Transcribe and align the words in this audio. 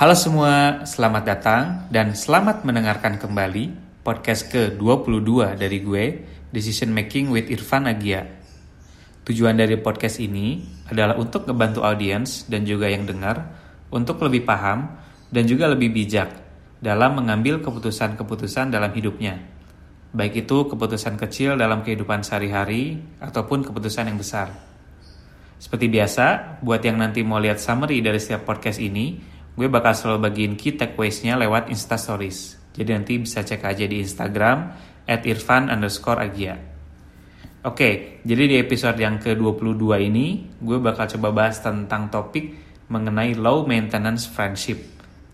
Halo 0.00 0.16
semua, 0.16 0.80
selamat 0.88 1.22
datang 1.28 1.62
dan 1.92 2.16
selamat 2.16 2.64
mendengarkan 2.64 3.20
kembali 3.20 3.68
podcast 4.00 4.48
ke-22 4.48 5.60
dari 5.60 5.84
gue, 5.84 6.04
Decision 6.48 6.88
Making 6.96 7.28
with 7.28 7.52
Irfan 7.52 7.84
Agia. 7.84 8.24
Tujuan 9.28 9.60
dari 9.60 9.76
podcast 9.76 10.16
ini 10.24 10.64
adalah 10.88 11.20
untuk 11.20 11.44
ngebantu 11.44 11.84
audiens 11.84 12.48
dan 12.48 12.64
juga 12.64 12.88
yang 12.88 13.04
dengar 13.04 13.44
untuk 13.92 14.24
lebih 14.24 14.40
paham 14.48 14.88
dan 15.28 15.44
juga 15.44 15.68
lebih 15.68 15.92
bijak 15.92 16.32
dalam 16.80 17.20
mengambil 17.20 17.60
keputusan-keputusan 17.60 18.72
dalam 18.72 18.96
hidupnya. 18.96 19.36
Baik 20.16 20.48
itu 20.48 20.64
keputusan 20.64 21.20
kecil 21.20 21.60
dalam 21.60 21.84
kehidupan 21.84 22.24
sehari-hari 22.24 23.04
ataupun 23.20 23.68
keputusan 23.68 24.08
yang 24.08 24.16
besar. 24.16 24.48
Seperti 25.60 25.92
biasa, 25.92 26.56
buat 26.64 26.80
yang 26.80 26.96
nanti 26.96 27.20
mau 27.20 27.36
lihat 27.36 27.60
summary 27.60 28.00
dari 28.00 28.16
setiap 28.16 28.48
podcast 28.48 28.80
ini, 28.80 29.36
gue 29.60 29.68
bakal 29.68 29.92
selalu 29.92 30.24
bagiin 30.24 30.56
key 30.56 30.72
takeaways-nya 30.72 31.36
lewat 31.36 31.68
Instastories. 31.68 32.56
Jadi 32.72 32.96
nanti 32.96 33.20
bisa 33.20 33.44
cek 33.44 33.60
aja 33.60 33.84
di 33.84 34.00
Instagram 34.00 34.72
at 35.04 35.20
irfan 35.28 35.68
underscore 35.68 36.24
agia. 36.24 36.56
Oke, 37.60 38.24
jadi 38.24 38.48
di 38.48 38.56
episode 38.56 38.96
yang 38.96 39.20
ke-22 39.20 39.84
ini, 40.00 40.48
gue 40.64 40.80
bakal 40.80 41.04
coba 41.12 41.44
bahas 41.44 41.60
tentang 41.60 42.08
topik 42.08 42.56
mengenai 42.88 43.36
low 43.36 43.68
maintenance 43.68 44.24
friendship. 44.24 44.80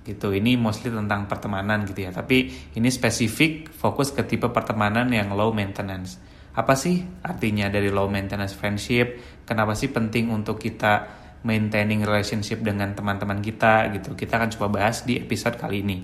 Gitu, 0.02 0.34
ini 0.34 0.58
mostly 0.58 0.90
tentang 0.90 1.30
pertemanan 1.30 1.86
gitu 1.86 2.02
ya. 2.02 2.10
Tapi 2.10 2.50
ini 2.74 2.90
spesifik 2.90 3.70
fokus 3.70 4.10
ke 4.10 4.26
tipe 4.26 4.50
pertemanan 4.50 5.06
yang 5.06 5.38
low 5.38 5.54
maintenance. 5.54 6.18
Apa 6.58 6.74
sih 6.74 6.98
artinya 7.22 7.70
dari 7.70 7.94
low 7.94 8.10
maintenance 8.10 8.58
friendship? 8.58 9.38
Kenapa 9.46 9.78
sih 9.78 9.94
penting 9.94 10.34
untuk 10.34 10.58
kita 10.58 11.06
maintaining 11.46 12.02
relationship 12.02 12.58
dengan 12.58 12.90
teman-teman 12.90 13.38
kita 13.38 13.86
gitu. 13.94 14.18
Kita 14.18 14.42
akan 14.42 14.50
coba 14.58 14.66
bahas 14.82 15.06
di 15.06 15.14
episode 15.22 15.54
kali 15.54 15.86
ini. 15.86 16.02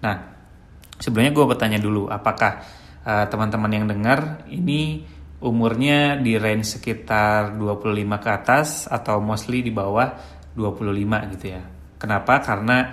Nah, 0.00 0.16
sebelumnya 0.96 1.36
gue 1.36 1.44
bertanya 1.44 1.76
dulu, 1.76 2.08
apakah 2.08 2.64
uh, 3.04 3.28
teman-teman 3.28 3.68
yang 3.76 3.84
dengar 3.84 4.48
ini 4.48 5.04
umurnya 5.44 6.16
di 6.16 6.40
range 6.40 6.80
sekitar 6.80 7.60
25 7.60 8.24
ke 8.24 8.28
atas 8.32 8.88
atau 8.88 9.20
mostly 9.20 9.60
di 9.60 9.72
bawah 9.72 10.16
25 10.56 11.32
gitu 11.36 11.46
ya. 11.52 11.62
Kenapa? 12.00 12.40
Karena 12.40 12.88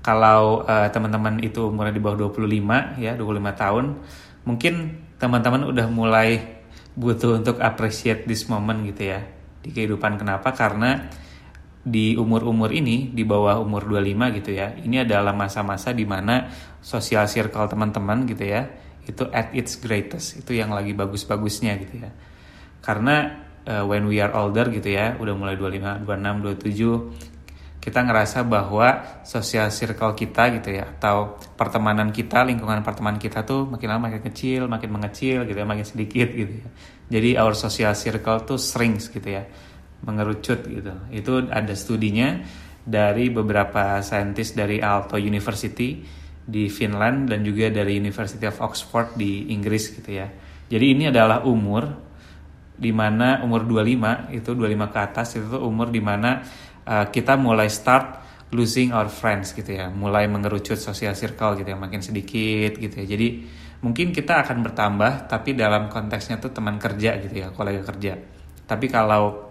kalau 0.00 0.64
uh, 0.64 0.88
teman-teman 0.88 1.36
itu 1.44 1.68
umurnya 1.68 1.92
di 1.92 2.00
bawah 2.00 2.32
25 2.32 2.96
ya, 2.96 3.12
25 3.12 3.60
tahun, 3.60 3.84
mungkin 4.48 4.74
teman-teman 5.20 5.68
udah 5.68 5.86
mulai 5.92 6.56
butuh 6.96 7.44
untuk 7.44 7.60
appreciate 7.60 8.24
this 8.24 8.48
moment 8.48 8.80
gitu 8.88 9.12
ya 9.12 9.20
di 9.60 9.68
kehidupan. 9.72 10.16
Kenapa? 10.16 10.56
Karena 10.56 11.04
di 11.86 12.18
umur-umur 12.18 12.74
ini 12.74 13.14
di 13.14 13.22
bawah 13.22 13.62
umur 13.62 13.86
25 13.86 14.42
gitu 14.42 14.50
ya 14.58 14.74
ini 14.74 15.06
adalah 15.06 15.30
masa-masa 15.30 15.94
di 15.94 16.02
mana 16.02 16.50
sosial 16.82 17.30
circle 17.30 17.70
teman-teman 17.70 18.26
gitu 18.26 18.42
ya 18.42 18.66
itu 19.06 19.22
at 19.30 19.54
its 19.54 19.78
greatest 19.78 20.42
itu 20.42 20.58
yang 20.58 20.74
lagi 20.74 20.90
bagus-bagusnya 20.90 21.78
gitu 21.78 22.02
ya. 22.02 22.10
Karena 22.82 23.46
uh, 23.62 23.86
when 23.86 24.10
we 24.10 24.18
are 24.18 24.34
older 24.34 24.66
gitu 24.74 24.90
ya 24.90 25.14
udah 25.16 25.34
mulai 25.38 25.54
25 25.54 26.02
26 26.02 27.22
27 27.22 27.86
kita 27.86 28.02
ngerasa 28.02 28.42
bahwa 28.42 29.22
sosial 29.22 29.70
circle 29.70 30.18
kita 30.18 30.58
gitu 30.58 30.74
ya 30.74 30.90
atau 30.98 31.38
pertemanan 31.54 32.10
kita 32.10 32.42
lingkungan 32.42 32.82
pertemanan 32.82 33.22
kita 33.22 33.46
tuh 33.46 33.62
makin 33.62 33.94
lama 33.94 34.10
makin 34.10 34.26
kecil 34.26 34.66
makin 34.66 34.90
mengecil 34.90 35.46
gitu 35.46 35.54
ya 35.54 35.66
makin 35.66 35.86
sedikit 35.86 36.28
gitu 36.34 36.66
ya. 36.66 36.68
Jadi 37.06 37.38
our 37.38 37.54
social 37.54 37.94
circle 37.94 38.42
tuh 38.42 38.58
shrinks 38.58 39.06
gitu 39.14 39.38
ya 39.38 39.46
mengerucut 40.04 40.66
gitu. 40.68 40.92
Itu 41.08 41.46
ada 41.48 41.72
studinya 41.72 42.42
dari 42.86 43.32
beberapa 43.32 43.98
saintis 44.04 44.54
dari 44.54 44.78
Aalto 44.78 45.18
University 45.18 46.04
di 46.46 46.70
Finland 46.70 47.34
dan 47.34 47.42
juga 47.42 47.66
dari 47.74 47.98
University 47.98 48.46
of 48.46 48.62
Oxford 48.62 49.18
di 49.18 49.50
Inggris 49.50 49.90
gitu 49.90 50.10
ya. 50.14 50.30
Jadi 50.70 50.86
ini 50.94 51.04
adalah 51.10 51.42
umur 51.42 52.06
di 52.76 52.92
mana 52.94 53.42
umur 53.42 53.66
25 53.66 54.36
itu 54.36 54.50
25 54.52 54.92
ke 54.94 54.98
atas 55.00 55.28
itu 55.40 55.58
umur 55.58 55.88
di 55.90 55.98
mana 55.98 56.44
uh, 56.86 57.08
kita 57.08 57.34
mulai 57.40 57.66
start 57.72 58.22
losing 58.54 58.94
our 58.94 59.10
friends 59.10 59.50
gitu 59.50 59.74
ya, 59.74 59.90
mulai 59.90 60.30
mengerucut 60.30 60.78
social 60.78 61.18
circle 61.18 61.58
gitu 61.58 61.66
ya, 61.66 61.78
makin 61.78 61.98
sedikit 61.98 62.78
gitu 62.78 62.94
ya. 63.02 63.06
Jadi 63.10 63.28
mungkin 63.82 64.14
kita 64.14 64.46
akan 64.46 64.62
bertambah 64.62 65.26
tapi 65.26 65.58
dalam 65.58 65.90
konteksnya 65.90 66.38
tuh 66.38 66.54
teman 66.54 66.78
kerja 66.78 67.18
gitu 67.18 67.34
ya, 67.34 67.50
kolega 67.50 67.82
kerja. 67.82 68.14
Tapi 68.66 68.86
kalau 68.86 69.45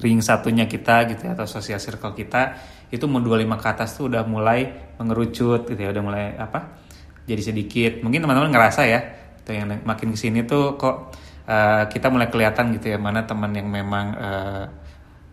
ring 0.00 0.24
satunya 0.24 0.64
kita 0.64 1.06
gitu 1.12 1.28
ya, 1.28 1.32
atau 1.36 1.46
sosial 1.46 1.78
circle 1.78 2.16
kita 2.16 2.56
itu 2.90 3.04
mau 3.06 3.22
25 3.22 3.46
ke 3.60 3.66
atas 3.70 3.88
tuh 3.94 4.10
udah 4.10 4.26
mulai 4.26 4.92
mengerucut 4.98 5.68
gitu 5.68 5.80
ya 5.80 5.94
udah 5.94 6.02
mulai 6.02 6.24
apa 6.34 6.80
jadi 7.28 7.42
sedikit. 7.54 7.92
Mungkin 8.02 8.26
teman-teman 8.26 8.50
ngerasa 8.50 8.82
ya 8.88 9.00
tuh 9.46 9.54
yang 9.54 9.70
makin 9.86 10.10
ke 10.12 10.18
sini 10.18 10.42
tuh 10.42 10.74
kok 10.74 11.14
uh, 11.46 11.86
kita 11.86 12.10
mulai 12.10 12.26
kelihatan 12.26 12.74
gitu 12.74 12.90
ya 12.90 12.98
mana 12.98 13.22
teman 13.22 13.54
yang 13.54 13.70
memang 13.70 14.06
uh, 14.18 14.64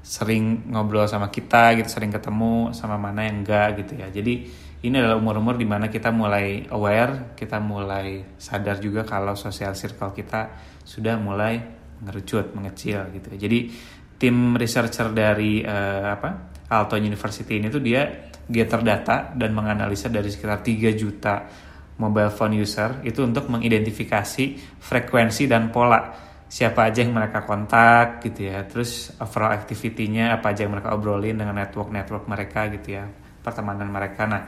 sering 0.06 0.72
ngobrol 0.72 1.04
sama 1.04 1.28
kita 1.28 1.76
gitu 1.76 1.92
sering 1.92 2.14
ketemu 2.14 2.72
sama 2.72 2.96
mana 2.96 3.28
yang 3.28 3.44
enggak 3.44 3.84
gitu 3.84 4.00
ya. 4.00 4.08
Jadi 4.14 4.34
ini 4.78 4.94
adalah 4.94 5.18
umur-umur 5.18 5.58
di 5.58 5.66
mana 5.66 5.90
kita 5.90 6.14
mulai 6.14 6.70
aware 6.70 7.34
kita 7.34 7.58
mulai 7.58 8.38
sadar 8.38 8.78
juga 8.78 9.02
kalau 9.04 9.34
sosial 9.34 9.74
circle 9.74 10.14
kita 10.14 10.54
sudah 10.86 11.18
mulai 11.18 11.60
mengerucut 12.00 12.54
mengecil 12.54 13.10
gitu 13.10 13.28
ya. 13.36 13.38
Jadi 13.50 13.60
tim 14.18 14.58
researcher 14.58 15.14
dari 15.14 15.62
uh, 15.62 16.14
apa 16.14 16.30
Alto 16.68 17.00
University 17.00 17.62
ini 17.62 17.72
tuh 17.72 17.80
dia 17.80 18.28
gather 18.48 18.82
data 18.84 19.32
dan 19.36 19.52
menganalisa 19.54 20.10
dari 20.12 20.28
sekitar 20.32 20.64
3 20.64 20.92
juta 20.98 21.36
mobile 21.98 22.32
phone 22.32 22.58
user 22.58 23.02
itu 23.04 23.26
untuk 23.26 23.50
mengidentifikasi 23.52 24.78
frekuensi 24.80 25.44
dan 25.50 25.70
pola. 25.74 26.26
Siapa 26.48 26.88
aja 26.88 27.04
yang 27.04 27.12
mereka 27.12 27.44
kontak 27.44 28.24
gitu 28.24 28.48
ya. 28.48 28.64
Terus 28.64 29.12
overall 29.20 29.52
activity-nya 29.52 30.40
apa 30.40 30.56
aja 30.56 30.64
yang 30.64 30.80
mereka 30.80 30.96
obrolin 30.96 31.36
dengan 31.36 31.60
network-network 31.60 32.24
mereka 32.24 32.72
gitu 32.72 32.96
ya. 32.96 33.04
Pertemanan 33.44 33.92
mereka. 33.92 34.24
Nah 34.24 34.42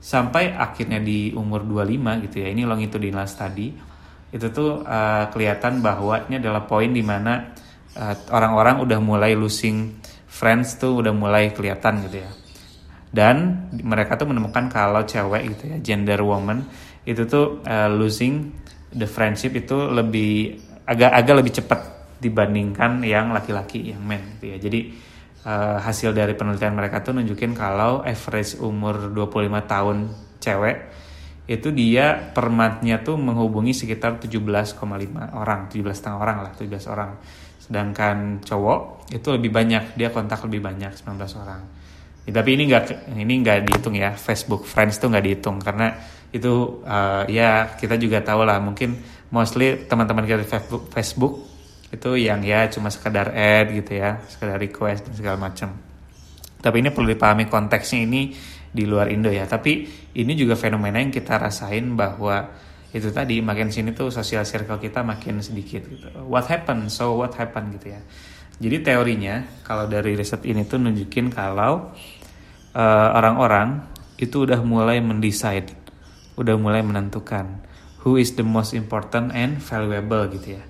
sampai 0.00 0.56
akhirnya 0.56 1.02
di 1.02 1.36
umur 1.36 1.68
25 1.68 2.24
gitu 2.28 2.36
ya. 2.40 2.48
Ini 2.48 2.62
longitudinal 2.64 3.28
study. 3.28 3.68
Itu 4.32 4.48
tuh 4.48 4.80
uh, 4.80 5.28
kelihatan 5.28 5.84
bahwa 5.84 6.24
ini 6.28 6.40
adalah 6.40 6.64
poin 6.64 6.88
di 6.88 7.04
mana 7.04 7.52
eh, 7.96 8.16
orang-orang 8.34 8.84
udah 8.84 8.98
mulai 9.00 9.32
losing 9.38 9.96
friends 10.28 10.76
tuh 10.76 11.00
udah 11.00 11.12
mulai 11.16 11.50
kelihatan 11.56 12.04
gitu 12.08 12.20
ya. 12.20 12.30
Dan 13.08 13.66
mereka 13.72 14.20
tuh 14.20 14.28
menemukan 14.28 14.68
kalau 14.68 15.08
cewek 15.08 15.56
gitu 15.56 15.64
ya 15.72 15.76
gender 15.80 16.20
woman 16.20 16.60
itu 17.08 17.24
tuh 17.24 17.64
uh, 17.64 17.88
losing 17.88 18.52
the 18.92 19.08
friendship 19.08 19.56
itu 19.56 19.88
lebih 19.88 20.60
agak 20.84 21.16
agak 21.16 21.34
lebih 21.40 21.52
cepat 21.56 21.80
dibandingkan 22.20 23.00
yang 23.08 23.32
laki-laki 23.32 23.96
yang 23.96 24.04
men 24.04 24.36
gitu 24.36 24.52
ya. 24.52 24.56
Jadi 24.60 24.80
uh, 25.48 25.80
hasil 25.80 26.12
dari 26.12 26.36
penelitian 26.36 26.76
mereka 26.76 27.00
tuh 27.00 27.16
nunjukin 27.16 27.56
kalau 27.56 28.04
average 28.04 28.60
umur 28.60 29.08
25 29.08 29.56
tahun 29.64 29.96
cewek 30.36 30.76
itu 31.48 31.72
dia 31.72 32.28
per 32.36 32.52
month-nya 32.52 33.00
tuh 33.00 33.16
menghubungi 33.16 33.72
sekitar 33.72 34.20
17,5 34.20 34.76
orang 35.32 35.60
17 35.72 35.80
setengah 35.96 36.18
orang 36.20 36.44
lah 36.44 36.52
17 36.52 36.92
orang 36.92 37.10
sedangkan 37.68 38.40
cowok 38.40 39.12
itu 39.12 39.28
lebih 39.28 39.52
banyak 39.52 39.94
dia 39.94 40.08
kontak 40.08 40.40
lebih 40.48 40.64
banyak 40.64 40.92
19 40.96 41.42
orang. 41.44 41.62
Ya, 42.24 42.32
tapi 42.36 42.56
ini 42.56 42.68
nggak 42.68 43.12
ini 43.12 43.34
nggak 43.44 43.56
dihitung 43.68 43.96
ya 43.96 44.12
Facebook 44.16 44.64
Friends 44.64 45.00
tuh 45.00 45.12
nggak 45.12 45.24
dihitung. 45.24 45.60
Karena 45.60 45.92
itu 46.32 46.84
uh, 46.84 47.24
ya 47.28 47.76
kita 47.76 47.96
juga 48.00 48.20
tahu 48.20 48.44
lah 48.44 48.60
mungkin 48.60 48.96
mostly 49.32 49.84
teman-teman 49.88 50.24
kita 50.28 50.40
di 50.44 50.48
Facebook 50.48 50.92
Facebook 50.92 51.34
itu 51.88 52.20
yang 52.20 52.44
ya 52.44 52.68
cuma 52.68 52.92
sekedar 52.92 53.32
add 53.32 53.72
gitu 53.72 53.96
ya 53.96 54.20
sekedar 54.28 54.60
request 54.60 55.08
dan 55.08 55.14
segala 55.16 55.36
macam. 55.40 55.72
Tapi 56.58 56.76
ini 56.84 56.92
perlu 56.92 57.08
dipahami 57.08 57.48
konteksnya 57.48 58.04
ini 58.04 58.32
di 58.68 58.84
luar 58.84 59.08
Indo 59.08 59.32
ya. 59.32 59.48
Tapi 59.48 59.88
ini 60.20 60.32
juga 60.36 60.52
fenomena 60.52 61.00
yang 61.00 61.08
kita 61.08 61.40
rasain 61.40 61.96
bahwa 61.96 62.44
itu 62.88 63.12
tadi 63.12 63.44
makin 63.44 63.68
sini 63.68 63.92
tuh 63.92 64.08
sosial 64.08 64.48
circle 64.48 64.80
kita 64.80 65.04
makin 65.04 65.44
sedikit 65.44 65.84
gitu. 65.84 66.08
What 66.24 66.48
happened? 66.48 66.88
So 66.88 67.20
what 67.20 67.36
happened 67.36 67.76
gitu 67.76 67.92
ya. 67.92 68.00
Jadi 68.58 68.82
teorinya 68.82 69.44
kalau 69.62 69.86
dari 69.86 70.16
riset 70.18 70.42
ini 70.48 70.64
tuh 70.64 70.82
nunjukin 70.82 71.30
kalau 71.30 71.94
uh, 72.74 73.08
orang-orang 73.14 73.86
itu 74.18 74.48
udah 74.48 74.58
mulai 74.64 74.98
mendesain, 74.98 75.68
udah 76.34 76.56
mulai 76.58 76.82
menentukan 76.82 77.62
who 78.02 78.18
is 78.18 78.34
the 78.34 78.46
most 78.46 78.74
important 78.74 79.30
and 79.36 79.60
valuable 79.62 80.26
gitu 80.30 80.58
ya 80.58 80.64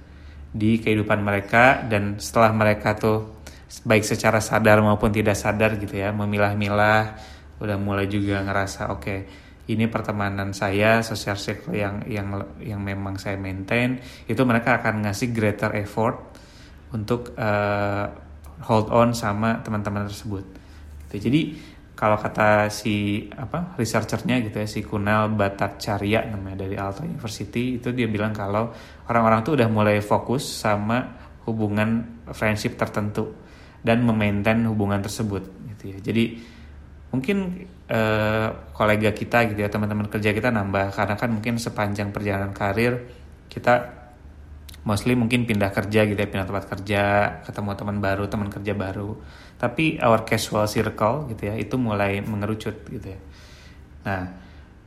di 0.49 0.81
kehidupan 0.81 1.20
mereka 1.20 1.85
dan 1.87 2.17
setelah 2.17 2.53
mereka 2.56 2.97
tuh 2.97 3.38
baik 3.85 4.00
secara 4.00 4.41
sadar 4.41 4.81
maupun 4.81 5.12
tidak 5.12 5.37
sadar 5.37 5.76
gitu 5.76 6.00
ya 6.00 6.09
memilah-milah 6.11 7.20
udah 7.61 7.76
mulai 7.76 8.09
juga 8.09 8.41
ngerasa 8.41 8.88
oke 8.88 9.00
okay, 9.05 9.19
ini 9.69 9.85
pertemanan 9.87 10.56
saya 10.56 11.05
social 11.05 11.37
circle 11.37 11.76
yang 11.76 12.00
yang 12.09 12.32
yang 12.61 12.81
memang 12.81 13.20
saya 13.20 13.37
maintain 13.37 14.00
itu 14.25 14.41
mereka 14.49 14.81
akan 14.81 15.05
ngasih 15.05 15.29
greater 15.37 15.76
effort 15.76 16.32
untuk 16.97 17.37
uh, 17.37 18.09
hold 18.65 18.88
on 18.88 19.12
sama 19.12 19.61
teman-teman 19.61 20.09
tersebut 20.09 20.44
gitu. 21.06 21.29
jadi 21.29 21.41
kalau 21.99 22.15
kata 22.15 22.70
si 22.70 23.26
apa 23.35 23.75
researchernya 23.75 24.38
gitu 24.47 24.62
ya 24.62 24.69
si 24.70 24.87
Kunal 24.87 25.35
Bhattacharya 25.35 26.31
namanya 26.31 26.62
dari 26.65 26.79
Aalto 26.79 27.03
University 27.03 27.82
itu 27.82 27.91
dia 27.91 28.06
bilang 28.06 28.31
kalau 28.31 28.70
orang-orang 29.11 29.43
tuh 29.43 29.59
udah 29.59 29.67
mulai 29.67 29.99
fokus 29.99 30.47
sama 30.47 31.19
hubungan 31.44 32.23
friendship 32.31 32.79
tertentu 32.79 33.35
dan 33.82 34.06
memaintain 34.06 34.62
hubungan 34.70 35.03
tersebut 35.03 35.43
gitu 35.75 35.85
ya 35.91 35.99
jadi 35.99 36.25
mungkin 37.08 37.64
eh, 37.88 38.49
kolega 38.76 39.10
kita 39.16 39.49
gitu 39.52 39.60
ya 39.64 39.70
teman-teman 39.72 40.12
kerja 40.12 40.31
kita 40.37 40.52
nambah 40.52 40.93
karena 40.93 41.14
kan 41.16 41.31
mungkin 41.32 41.56
sepanjang 41.56 42.12
perjalanan 42.12 42.52
karir 42.52 43.08
kita 43.49 43.99
mostly 44.84 45.12
mungkin 45.12 45.44
pindah 45.44 45.69
kerja 45.69 46.08
gitu 46.08 46.16
ya 46.16 46.28
pindah 46.28 46.49
tempat 46.49 46.64
kerja 46.64 47.02
ketemu 47.44 47.70
teman 47.76 47.96
baru 48.00 48.25
teman 48.28 48.49
kerja 48.49 48.72
baru. 48.72 49.16
Tapi 49.58 49.99
our 50.00 50.22
casual 50.22 50.64
circle 50.70 51.28
gitu 51.28 51.50
ya 51.50 51.55
itu 51.58 51.75
mulai 51.76 52.25
mengerucut 52.25 52.88
gitu 52.88 53.12
ya. 53.12 53.20
Nah 54.06 54.25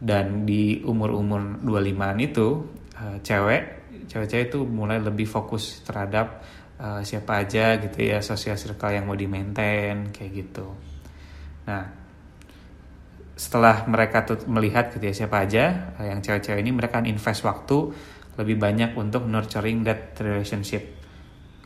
dan 0.02 0.50
di 0.50 0.82
umur-umur 0.82 1.62
25-an 1.62 2.18
itu 2.18 2.66
uh, 2.98 3.22
cewek 3.22 3.64
cewek-cewek 4.10 4.50
itu 4.50 4.60
mulai 4.66 4.98
lebih 4.98 5.30
fokus 5.30 5.86
terhadap 5.86 6.42
uh, 6.82 7.06
siapa 7.06 7.46
aja 7.46 7.78
gitu 7.78 8.02
ya 8.02 8.18
social 8.26 8.58
circle 8.58 8.90
yang 8.90 9.06
mau 9.06 9.14
di 9.14 9.30
maintain 9.30 10.10
kayak 10.10 10.32
gitu. 10.34 10.74
Nah 11.70 12.01
setelah 13.42 13.90
mereka 13.90 14.22
melihat 14.46 14.94
gitu 14.94 15.02
ya 15.10 15.26
siapa 15.26 15.42
aja 15.42 15.98
uh, 15.98 16.06
yang 16.06 16.22
cewek-cewek 16.22 16.62
ini 16.62 16.70
mereka 16.70 17.02
invest 17.02 17.42
waktu 17.42 17.90
lebih 18.38 18.62
banyak 18.62 18.94
untuk 18.94 19.26
nurturing 19.26 19.82
that 19.82 20.14
relationship 20.22 20.86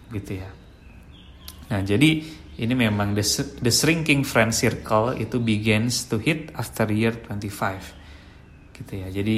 gitu 0.07 0.39
ya. 0.39 0.50
Nah, 1.75 1.83
jadi 1.83 2.24
ini 2.56 2.74
memang 2.74 3.12
the, 3.12 3.25
the 3.60 3.74
shrinking 3.74 4.24
friend 4.24 4.56
circle 4.56 5.12
itu 5.19 5.44
begins 5.44 6.07
to 6.07 6.16
hit 6.16 6.56
after 6.56 6.88
year 6.88 7.12
25 7.12 8.80
gitu 8.80 8.94
ya. 8.95 9.12
Jadi 9.12 9.38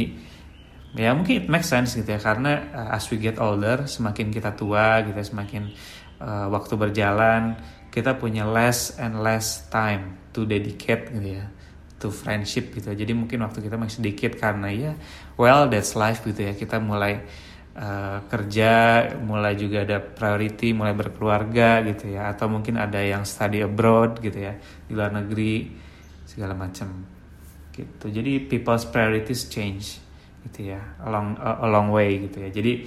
ya 0.93 1.17
mungkin 1.17 1.41
it 1.41 1.47
makes 1.49 1.73
sense 1.73 1.97
gitu 1.97 2.05
ya 2.05 2.21
karena 2.21 2.69
uh, 2.69 2.95
as 2.95 3.09
we 3.09 3.17
get 3.17 3.41
older 3.41 3.89
semakin 3.89 4.29
kita 4.29 4.53
tua 4.53 5.01
gitu 5.09 5.17
ya, 5.17 5.25
semakin 5.25 5.73
uh, 6.21 6.53
waktu 6.53 6.77
berjalan 6.77 7.57
kita 7.89 8.13
punya 8.21 8.45
less 8.45 8.93
and 9.01 9.25
less 9.25 9.65
time 9.73 10.29
to 10.29 10.45
dedicate 10.45 11.09
gitu 11.09 11.41
ya 11.41 11.49
to 11.97 12.13
friendship 12.13 12.73
gitu. 12.73 12.93
Jadi 12.93 13.11
mungkin 13.13 13.41
waktu 13.41 13.65
kita 13.65 13.75
masih 13.75 14.01
sedikit 14.01 14.37
karena 14.37 14.69
ya 14.69 14.93
well 15.35 15.65
that's 15.69 15.97
life 15.97 16.21
gitu 16.23 16.45
ya. 16.45 16.53
Kita 16.53 16.77
mulai 16.77 17.25
uh, 17.73 18.21
kerja 18.29 19.03
mulai 19.17 19.57
juga 19.57 19.83
ada 19.83 19.97
priority 20.01 20.73
mulai 20.77 20.93
berkeluarga 20.93 21.81
gitu 21.85 22.13
ya. 22.13 22.29
Atau 22.31 22.49
mungkin 22.53 22.77
ada 22.77 23.01
yang 23.01 23.25
study 23.25 23.65
abroad 23.65 24.21
gitu 24.21 24.37
ya 24.37 24.57
di 24.85 24.93
luar 24.93 25.09
negeri 25.13 25.73
segala 26.29 26.53
macam 26.53 27.05
gitu. 27.73 28.13
Jadi 28.13 28.45
people's 28.45 28.85
priorities 28.85 29.49
change 29.49 30.01
gitu 30.47 30.71
ya 30.71 30.81
along 31.03 31.35
uh, 31.41 31.65
a 31.65 31.67
long 31.67 31.89
way 31.89 32.29
gitu 32.29 32.45
ya. 32.45 32.49
Jadi 32.53 32.85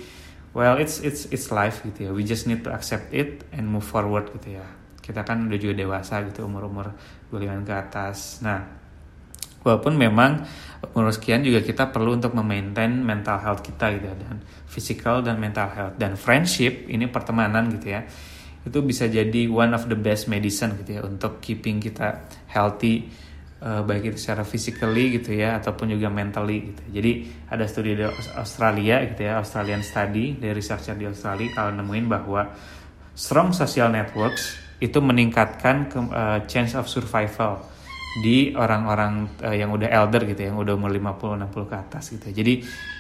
well 0.55 0.79
it's 0.79 1.03
it's 1.03 1.27
it's 1.35 1.51
life 1.51 1.83
gitu 1.83 2.07
ya. 2.07 2.11
We 2.15 2.23
just 2.23 2.47
need 2.47 2.63
to 2.63 2.71
accept 2.71 3.11
it 3.11 3.43
and 3.51 3.67
move 3.67 3.87
forward 3.87 4.31
gitu 4.39 4.55
ya. 4.59 4.67
Kita 5.03 5.27
kan 5.27 5.51
udah 5.51 5.59
juga 5.59 5.75
dewasa 5.75 6.23
gitu 6.31 6.47
umur 6.47 6.71
umur 6.71 6.95
25 7.35 7.67
ke 7.67 7.75
atas. 7.75 8.39
Nah 8.47 8.80
walaupun 9.65 9.97
memang 9.97 10.45
umur 10.97 11.13
sekian 11.13 11.45
juga 11.45 11.61
kita 11.61 11.93
perlu 11.93 12.17
untuk 12.17 12.33
memaintain 12.33 13.05
mental 13.05 13.37
health 13.37 13.61
kita 13.61 13.93
gitu 14.01 14.09
ya 14.09 14.17
dan 14.17 14.41
physical 14.65 15.21
dan 15.21 15.37
mental 15.37 15.69
health. 15.69 15.95
Dan 16.01 16.17
friendship 16.17 16.89
ini 16.89 17.07
pertemanan 17.07 17.69
gitu 17.73 17.93
ya 17.93 18.03
itu 18.61 18.79
bisa 18.85 19.09
jadi 19.09 19.49
one 19.49 19.73
of 19.73 19.89
the 19.89 19.97
best 19.97 20.29
medicine 20.29 20.77
gitu 20.85 21.01
ya 21.01 21.03
untuk 21.05 21.41
keeping 21.41 21.81
kita 21.81 22.29
healthy 22.53 23.09
uh, 23.65 23.81
baik 23.81 24.13
itu 24.13 24.19
secara 24.21 24.45
physically 24.45 25.17
gitu 25.17 25.33
ya 25.33 25.57
ataupun 25.57 25.93
juga 25.97 26.13
mentally 26.13 26.73
gitu. 26.73 27.01
Jadi 27.01 27.13
ada 27.49 27.65
studi 27.65 27.97
di 27.97 28.05
Australia 28.37 29.01
gitu 29.09 29.25
ya 29.25 29.41
Australian 29.41 29.81
study 29.81 30.37
dari 30.37 30.53
researcher 30.61 30.97
di 30.97 31.09
Australia 31.09 31.49
kalau 31.57 31.73
nemuin 31.81 32.07
bahwa 32.09 32.43
strong 33.17 33.57
social 33.57 33.89
networks 33.93 34.57
itu 34.81 34.97
meningkatkan 35.01 35.89
uh, 35.93 36.41
chance 36.49 36.73
of 36.77 36.89
survival 36.89 37.61
di 38.19 38.51
orang-orang 38.59 39.39
uh, 39.39 39.55
yang 39.55 39.71
udah 39.71 39.87
elder 39.87 40.27
gitu 40.27 40.43
ya, 40.43 40.47
yang 40.51 40.59
udah 40.59 40.75
umur 40.75 40.91
50 40.91 41.47
60 41.47 41.71
ke 41.71 41.77
atas 41.79 42.05
gitu. 42.11 42.25
Ya. 42.31 42.35
Jadi 42.43 42.55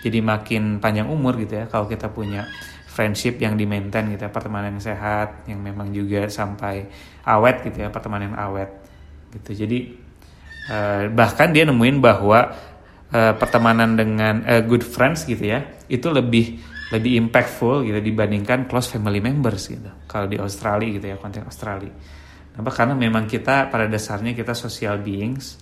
jadi 0.07 0.19
makin 0.23 0.79
panjang 0.79 1.11
umur 1.11 1.35
gitu 1.43 1.59
ya 1.59 1.67
kalau 1.67 1.91
kita 1.91 2.07
punya 2.15 2.47
friendship 2.87 3.43
yang 3.43 3.59
di 3.59 3.67
maintain 3.67 4.07
gitu 4.07 4.23
ya, 4.23 4.31
pertemanan 4.31 4.79
yang 4.79 4.83
sehat 4.83 5.51
yang 5.51 5.59
memang 5.59 5.91
juga 5.91 6.31
sampai 6.31 6.87
awet 7.27 7.67
gitu 7.67 7.83
ya, 7.83 7.89
pertemanan 7.91 8.31
yang 8.31 8.39
awet 8.39 8.71
gitu. 9.35 9.67
Jadi 9.67 9.99
uh, 10.71 11.11
bahkan 11.11 11.51
dia 11.51 11.67
nemuin 11.67 11.99
bahwa 11.99 12.55
uh, 13.11 13.35
pertemanan 13.35 13.99
dengan 13.99 14.47
uh, 14.47 14.63
good 14.63 14.87
friends 14.87 15.27
gitu 15.27 15.43
ya, 15.43 15.67
itu 15.91 16.07
lebih 16.07 16.63
lebih 16.91 17.23
impactful 17.27 17.87
gitu 17.87 17.99
dibandingkan 18.03 18.67
close 18.67 18.91
family 18.91 19.19
members 19.19 19.71
gitu. 19.71 19.91
Kalau 20.11 20.27
di 20.27 20.39
Australia 20.39 20.91
gitu 20.91 21.07
ya, 21.07 21.17
konteks 21.19 21.47
Australia. 21.47 21.95
Kenapa? 22.51 22.71
Karena 22.75 22.95
memang 22.99 23.25
kita 23.31 23.71
pada 23.71 23.87
dasarnya 23.87 24.35
kita 24.35 24.53
social 24.53 24.99
beings 24.99 25.57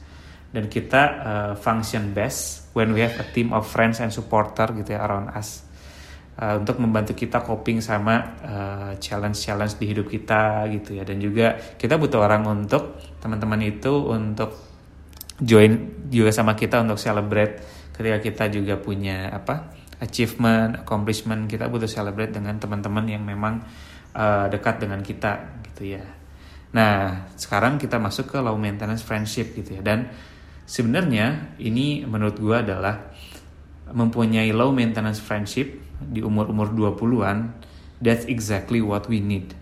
dan 0.49 0.67
kita 0.67 1.03
uh, 1.21 1.53
function 1.55 2.17
best 2.17 2.73
when 2.73 2.97
we 2.97 3.05
have 3.05 3.13
a 3.21 3.27
team 3.37 3.53
of 3.53 3.69
friends 3.69 4.01
and 4.01 4.09
supporter 4.09 4.73
gitu 4.73 4.97
ya 4.97 5.05
around 5.05 5.29
us. 5.37 5.69
Uh, 6.39 6.55
untuk 6.63 6.79
membantu 6.79 7.19
kita 7.19 7.43
coping 7.43 7.83
sama 7.83 8.39
uh, 8.47 8.93
challenge-challenge 8.95 9.75
di 9.75 9.87
hidup 9.91 10.07
kita 10.07 10.71
gitu 10.71 10.97
ya. 10.97 11.03
Dan 11.03 11.19
juga 11.19 11.59
kita 11.75 11.99
butuh 11.99 12.23
orang 12.23 12.47
untuk 12.47 12.97
teman-teman 13.19 13.59
itu 13.67 13.91
untuk 14.07 14.55
join 15.43 16.07
juga 16.09 16.31
sama 16.31 16.55
kita 16.55 16.79
untuk 16.83 16.99
celebrate 16.99 17.59
ketika 17.91 18.19
kita 18.23 18.45
juga 18.55 18.79
punya 18.79 19.35
apa 19.35 19.75
achievement 19.99 20.87
accomplishment. 20.87 21.51
Kita 21.51 21.67
butuh 21.67 21.91
celebrate 21.91 22.31
dengan 22.31 22.55
teman-teman 22.57 23.05
yang 23.11 23.27
memang 23.27 23.59
uh, 24.15 24.47
dekat 24.47 24.79
dengan 24.87 25.03
kita 25.03 25.63
gitu 25.75 25.99
ya 25.99 26.18
Nah, 26.69 27.25
sekarang 27.33 27.81
kita 27.81 27.97
masuk 27.97 28.37
ke 28.37 28.39
low 28.41 28.57
maintenance 28.61 29.01
friendship 29.01 29.57
gitu 29.57 29.81
ya. 29.81 29.83
Dan 29.85 30.09
sebenarnya 30.69 31.57
ini 31.63 32.05
menurut 32.05 32.37
gue 32.37 32.57
adalah 32.57 33.09
mempunyai 33.89 34.53
low 34.53 34.69
maintenance 34.69 35.21
friendship 35.21 35.81
di 35.99 36.21
umur-umur 36.21 36.71
20-an, 36.77 37.39
that's 38.05 38.29
exactly 38.29 38.85
what 38.85 39.09
we 39.09 39.19
need. 39.25 39.57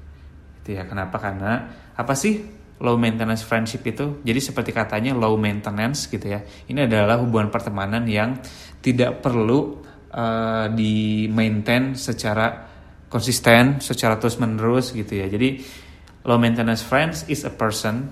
Gitu 0.62 0.74
ya. 0.74 0.82
Kenapa? 0.84 1.22
Karena 1.22 1.70
apa 1.94 2.14
sih 2.18 2.42
low 2.82 2.98
maintenance 2.98 3.46
friendship 3.46 3.86
itu? 3.86 4.20
Jadi 4.26 4.40
seperti 4.42 4.74
katanya 4.74 5.14
low 5.14 5.38
maintenance 5.38 6.10
gitu 6.10 6.26
ya. 6.26 6.42
Ini 6.42 6.90
adalah 6.90 7.22
hubungan 7.22 7.54
pertemanan 7.54 8.02
yang 8.10 8.42
tidak 8.82 9.22
perlu 9.22 9.78
uh, 10.10 10.66
di 10.74 11.30
maintain 11.30 11.94
secara 11.94 12.66
konsisten, 13.06 13.78
secara 13.78 14.18
terus-menerus 14.18 14.90
gitu 14.90 15.22
ya. 15.22 15.30
Jadi 15.30 15.62
low 16.26 16.36
maintenance 16.36 16.82
friends 16.82 17.22
is 17.30 17.46
a 17.46 17.52
person 17.54 18.10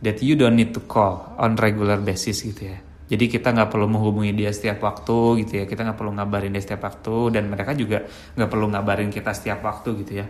that 0.00 0.22
you 0.22 0.38
don't 0.38 0.54
need 0.54 0.70
to 0.70 0.80
call 0.86 1.34
on 1.36 1.58
regular 1.58 1.98
basis 1.98 2.46
gitu 2.46 2.70
ya. 2.70 2.78
Jadi 3.06 3.30
kita 3.30 3.54
nggak 3.54 3.70
perlu 3.70 3.86
menghubungi 3.86 4.34
dia 4.34 4.50
setiap 4.50 4.82
waktu 4.82 5.46
gitu 5.46 5.62
ya. 5.62 5.64
Kita 5.66 5.82
nggak 5.86 5.98
perlu 5.98 6.14
ngabarin 6.14 6.54
dia 6.54 6.62
setiap 6.62 6.86
waktu 6.86 7.38
dan 7.38 7.50
mereka 7.50 7.74
juga 7.74 8.06
nggak 8.38 8.50
perlu 8.50 8.66
ngabarin 8.70 9.10
kita 9.10 9.30
setiap 9.34 9.62
waktu 9.62 9.90
gitu 10.06 10.12
ya. 10.22 10.26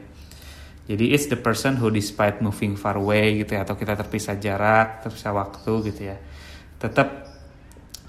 Jadi 0.86 1.12
it's 1.12 1.26
the 1.26 1.40
person 1.40 1.76
who 1.76 1.92
despite 1.92 2.38
moving 2.40 2.78
far 2.78 3.00
away 3.00 3.42
gitu 3.42 3.58
ya 3.58 3.66
atau 3.66 3.74
kita 3.74 3.96
terpisah 3.96 4.38
jarak, 4.38 5.04
terpisah 5.04 5.32
waktu 5.34 5.72
gitu 5.92 6.02
ya. 6.08 6.16
Tetap 6.78 7.08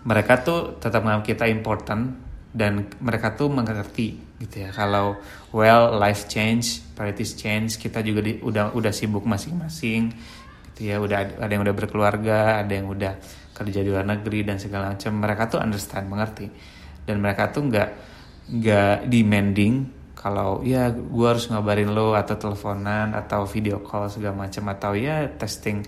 mereka 0.07 0.39
tuh 0.43 0.79
tetap 0.79 1.03
menganggap 1.03 1.35
kita 1.35 1.45
important 1.51 2.26
dan 2.55 2.87
mereka 3.03 3.35
tuh 3.35 3.51
mengerti 3.51 4.17
gitu 4.37 4.63
ya 4.63 4.69
kalau 4.69 5.17
well 5.51 5.97
life 5.97 6.29
change 6.29 6.79
priorities 6.93 7.33
change 7.33 7.81
kita 7.81 8.05
juga 8.05 8.21
di, 8.21 8.39
udah 8.39 8.71
udah 8.71 8.93
sibuk 8.93 9.25
masing-masing 9.25 10.13
gitu 10.71 10.93
ya 10.93 11.01
udah 11.01 11.41
ada 11.41 11.51
yang 11.51 11.65
udah 11.65 11.75
berkeluarga 11.75 12.61
ada 12.61 12.71
yang 12.71 12.87
udah 12.87 13.17
kerja 13.57 13.81
di 13.81 13.89
luar 13.89 14.05
negeri 14.05 14.45
dan 14.45 14.61
segala 14.61 14.93
macam. 14.93 15.17
Mereka 15.17 15.43
tuh 15.49 15.59
understand 15.65 16.05
mengerti. 16.05 16.45
Dan 17.01 17.17
mereka 17.17 17.49
tuh 17.49 17.65
nggak 17.65 17.89
nggak 18.47 19.11
demanding 19.11 19.89
kalau 20.13 20.63
ya 20.63 20.87
gue 20.93 21.27
harus 21.27 21.51
ngabarin 21.51 21.91
lo 21.91 22.15
atau 22.15 22.39
teleponan 22.39 23.11
atau 23.11 23.43
video 23.43 23.83
call 23.83 24.07
segala 24.07 24.47
macam 24.47 24.63
atau 24.69 24.93
ya 24.93 25.25
testing 25.33 25.81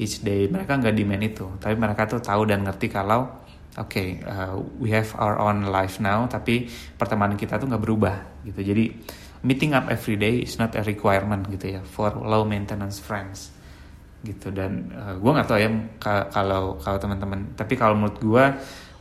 each 0.00 0.24
day. 0.24 0.48
Mereka 0.48 0.80
nggak 0.80 0.94
demand 0.96 1.22
itu. 1.22 1.46
Tapi 1.60 1.74
mereka 1.76 2.08
tuh 2.08 2.24
tahu 2.24 2.48
dan 2.48 2.64
ngerti 2.64 2.88
kalau 2.88 3.41
okay, 3.78 4.20
uh, 4.24 4.60
we 4.76 4.92
have 4.92 5.08
our 5.16 5.40
own 5.40 5.68
life 5.68 5.96
now 6.02 6.28
tapi 6.28 6.68
pertemanan 6.96 7.40
kita 7.40 7.56
tuh 7.56 7.68
nggak 7.68 7.82
berubah 7.82 8.16
gitu. 8.44 8.60
Jadi 8.60 8.84
meeting 9.42 9.72
up 9.72 9.88
every 9.88 10.16
day 10.20 10.44
is 10.44 10.60
not 10.60 10.76
a 10.76 10.82
requirement 10.84 11.48
gitu 11.48 11.78
ya 11.78 11.80
for 11.82 12.12
low 12.20 12.44
maintenance 12.44 13.00
friends 13.00 13.52
gitu. 14.22 14.52
Dan 14.52 14.92
uh, 14.92 15.14
gue 15.16 15.30
nggak 15.32 15.48
tahu 15.48 15.58
ya 15.58 15.70
kalau 16.30 16.76
kalau 16.78 16.98
teman-teman 17.00 17.56
tapi 17.56 17.74
kalau 17.74 17.96
menurut 17.96 18.18
gue 18.20 18.44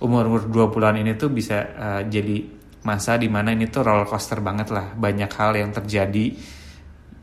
umur 0.01 0.23
umur 0.25 0.41
20-an 0.49 0.97
ini 0.97 1.13
tuh 1.13 1.29
bisa 1.29 1.57
uh, 1.77 2.01
jadi 2.07 2.41
masa 2.81 3.21
di 3.21 3.29
mana 3.29 3.53
ini 3.53 3.69
tuh 3.69 3.85
roller 3.85 4.07
coaster 4.07 4.39
banget 4.41 4.71
lah. 4.73 4.95
Banyak 4.95 5.31
hal 5.35 5.51
yang 5.59 5.69
terjadi 5.75 6.25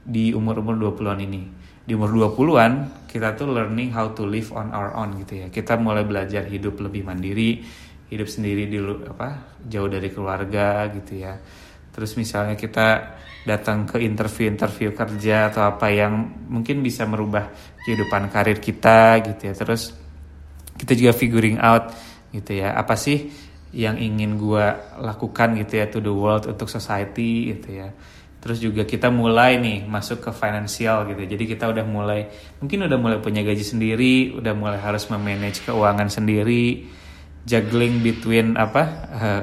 di 0.09 0.25
umur 0.33 0.65
umur 0.65 0.77
20-an 0.77 1.21
ini 1.21 1.58
di 1.89 1.97
umur 1.97 2.13
20-an 2.37 3.01
kita 3.09 3.33
tuh 3.33 3.49
learning 3.49 3.97
how 3.97 4.13
to 4.13 4.29
live 4.29 4.53
on 4.53 4.69
our 4.77 4.93
own 4.93 5.17
gitu 5.25 5.41
ya. 5.41 5.47
Kita 5.49 5.81
mulai 5.81 6.05
belajar 6.05 6.45
hidup 6.45 6.77
lebih 6.85 7.09
mandiri, 7.09 7.65
hidup 8.13 8.29
sendiri 8.29 8.69
di 8.69 8.77
apa 9.09 9.57
jauh 9.65 9.89
dari 9.89 10.13
keluarga 10.13 10.85
gitu 10.93 11.25
ya. 11.25 11.41
Terus 11.89 12.13
misalnya 12.21 12.61
kita 12.61 13.17
datang 13.49 13.89
ke 13.89 14.05
interview-interview 14.05 14.93
kerja 14.93 15.49
atau 15.49 15.65
apa 15.65 15.89
yang 15.89 16.45
mungkin 16.53 16.85
bisa 16.85 17.09
merubah 17.09 17.49
kehidupan 17.81 18.29
karir 18.29 18.61
kita 18.61 19.25
gitu 19.25 19.49
ya. 19.49 19.55
Terus 19.57 19.97
kita 20.77 20.93
juga 20.93 21.17
figuring 21.17 21.57
out 21.57 21.89
gitu 22.37 22.61
ya, 22.61 22.77
apa 22.77 23.01
sih 23.01 23.33
yang 23.73 23.97
ingin 23.97 24.37
gue 24.37 24.67
lakukan 25.01 25.57
gitu 25.57 25.81
ya 25.81 25.89
to 25.89 26.05
the 26.05 26.13
world 26.13 26.45
untuk 26.45 26.69
society 26.69 27.57
gitu 27.57 27.81
ya 27.81 27.89
Terus 28.39 28.63
juga 28.63 28.87
kita 28.87 29.11
mulai 29.11 29.59
nih 29.59 29.83
masuk 29.85 30.23
ke 30.23 30.31
finansial 30.31 31.11
gitu. 31.11 31.27
Jadi 31.27 31.45
kita 31.45 31.67
udah 31.67 31.83
mulai 31.83 32.31
mungkin 32.63 32.87
udah 32.87 32.99
mulai 32.99 33.19
punya 33.19 33.43
gaji 33.43 33.67
sendiri, 33.67 34.39
udah 34.39 34.55
mulai 34.55 34.79
harus 34.79 35.11
memanage 35.11 35.67
keuangan 35.67 36.07
sendiri, 36.07 36.87
juggling 37.43 37.99
between 37.99 38.55
apa 38.55 38.83
uh, 39.11 39.43